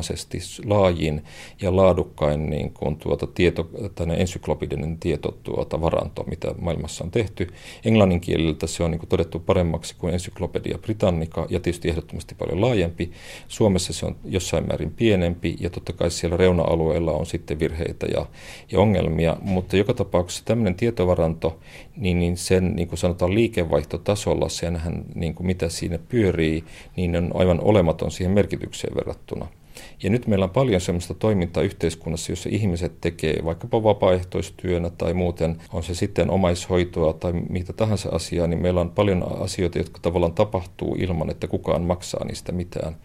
[0.00, 1.24] ylivoimaisesti laajin
[1.62, 3.70] ja laadukkain niin kuin tuota tieto,
[4.16, 7.46] ensyklopidinen tieto tuota varanto, mitä maailmassa on tehty.
[7.84, 12.60] Englannin kieleltä se on niin kuin todettu paremmaksi kuin ensyklopedia Britannica ja tietysti ehdottomasti paljon
[12.60, 13.10] laajempi.
[13.48, 18.26] Suomessa se on jossain määrin pienempi ja totta kai siellä reuna-alueilla on sitten virheitä ja,
[18.72, 21.58] ja ongelmia, mutta joka tapauksessa tämmöinen tietovaranto,
[21.96, 26.64] niin, niin sen niin kuin sanotaan liikevaihtotasolla, senhän niin kuin mitä siinä pyörii,
[26.96, 29.59] niin on aivan olematon siihen merkitykseen verrattuna.
[30.02, 35.56] Ja nyt meillä on paljon sellaista toimintaa yhteiskunnassa, jossa ihmiset tekee vaikkapa vapaaehtoistyönä tai muuten,
[35.72, 40.32] on se sitten omaishoitoa tai mitä tahansa asiaa, niin meillä on paljon asioita, jotka tavallaan
[40.32, 42.96] tapahtuu ilman, että kukaan maksaa niistä mitään.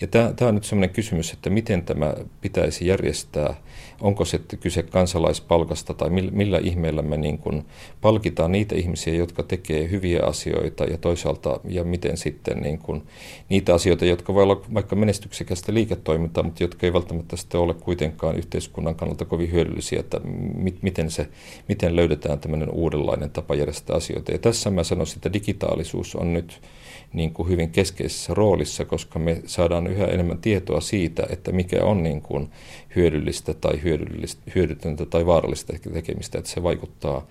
[0.00, 3.54] Ja tämä, on nyt sellainen kysymys, että miten tämä pitäisi järjestää.
[4.00, 7.64] Onko se kyse kansalaispalkasta tai millä, ihmeellä me niin kuin
[8.00, 13.02] palkitaan niitä ihmisiä, jotka tekee hyviä asioita ja toisaalta ja miten sitten niin kuin
[13.48, 18.36] niitä asioita, jotka voi olla vaikka menestyksekästä liiketoimintaa, mutta jotka ei välttämättä sitten ole kuitenkaan
[18.36, 20.20] yhteiskunnan kannalta kovin hyödyllisiä, että
[20.54, 21.28] mi- miten, se,
[21.68, 24.32] miten löydetään tämmöinen uudenlainen tapa järjestää asioita.
[24.32, 26.60] Ja tässä mä sanoisin, että digitaalisuus on nyt
[27.14, 32.02] niin kuin hyvin keskeisessä roolissa, koska me saadaan yhä enemmän tietoa siitä, että mikä on
[32.02, 32.50] niin kuin
[32.96, 37.26] hyödyllistä tai hyödyllistä, hyödytöntä tai vaarallista tekemistä, että se vaikuttaa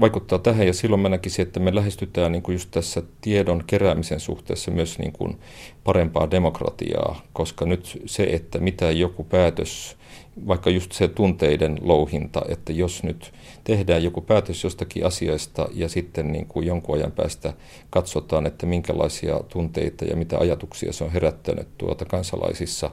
[0.00, 0.66] vaikuttaa tähän.
[0.66, 4.98] Ja silloin mä näkisin, että me lähestytään niin kuin just tässä tiedon keräämisen suhteessa myös
[4.98, 5.38] niin kuin
[5.84, 9.96] parempaa demokratiaa, koska nyt se, että mitä joku päätös,
[10.46, 13.32] vaikka just se tunteiden louhinta, että jos nyt
[13.64, 17.52] tehdään joku päätös jostakin asiasta ja sitten niin kuin jonkun ajan päästä
[17.90, 22.90] katsotaan, että minkälaisia tunteita ja mitä ajatuksia se on herättänyt tuota kansalaisissa,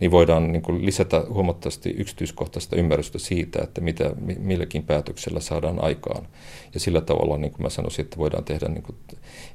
[0.00, 6.28] niin voidaan niin kuin lisätä huomattavasti yksityiskohtaista ymmärrystä siitä, että mitä milläkin päätöksellä saadaan aikaan.
[6.74, 8.96] Ja sillä tavalla, niin kuin mä sanoisin, että voidaan tehdä niin kuin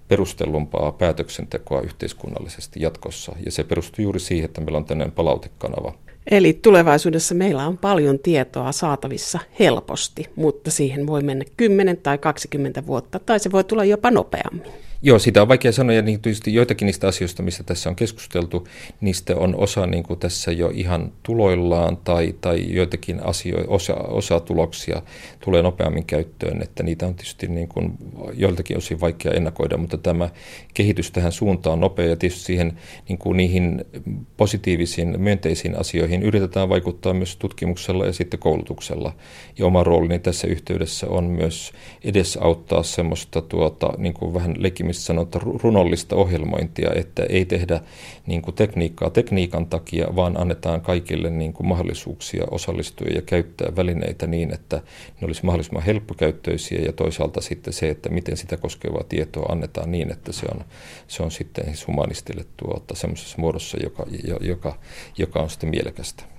[0.08, 3.36] perustellumpaa päätöksentekoa yhteiskunnallisesti jatkossa.
[3.46, 5.94] Ja se perustuu juuri siihen, että meillä on tämmöinen palautekanava–
[6.32, 12.86] Eli tulevaisuudessa meillä on paljon tietoa saatavissa helposti, mutta siihen voi mennä 10 tai 20
[12.88, 14.72] vuotta, tai se voi tulla jopa nopeammin.
[15.02, 18.68] Joo, sitä on vaikea sanoa, ja niin tietysti joitakin niistä asioista, mistä tässä on keskusteltu,
[19.02, 24.40] niistä on osa niin kuin tässä jo ihan tuloillaan, tai, tai joitakin asioita, osa, osa
[24.40, 25.02] tuloksia
[25.40, 27.98] tulee nopeammin käyttöön, että niitä on tietysti niin kuin
[28.34, 30.30] joiltakin osin vaikea ennakoida, mutta tämä
[30.74, 32.80] kehitys tähän suuntaan on nopea, ja tietysti siihen
[33.10, 33.86] niin kuin niihin
[34.38, 39.14] positiivisiin, myönteisiin asioihin yritetään vaikuttaa myös tutkimuksella ja sitten koulutuksella,
[39.58, 41.72] ja oma roolini tässä yhteydessä on myös
[42.04, 47.80] edesauttaa semmoista tuota, niin kuin vähän leikki missä sanotaan runollista ohjelmointia, että ei tehdä
[48.28, 54.28] niin kuin tekniikkaa tekniikan takia, vaan annetaan kaikille niin kuin mahdollisuuksia osallistua ja käyttää välineitä
[54.28, 54.76] niin, että
[55.22, 60.12] ne olisi mahdollisimman helppokäyttöisiä ja toisaalta sitten se, että miten sitä koskevaa tietoa annetaan niin,
[60.12, 60.66] että se on,
[61.08, 64.06] se on sitten humanistille tuota semmoisessa muodossa, joka,
[64.42, 64.80] joka,
[65.18, 66.37] joka on sitten mielekästä.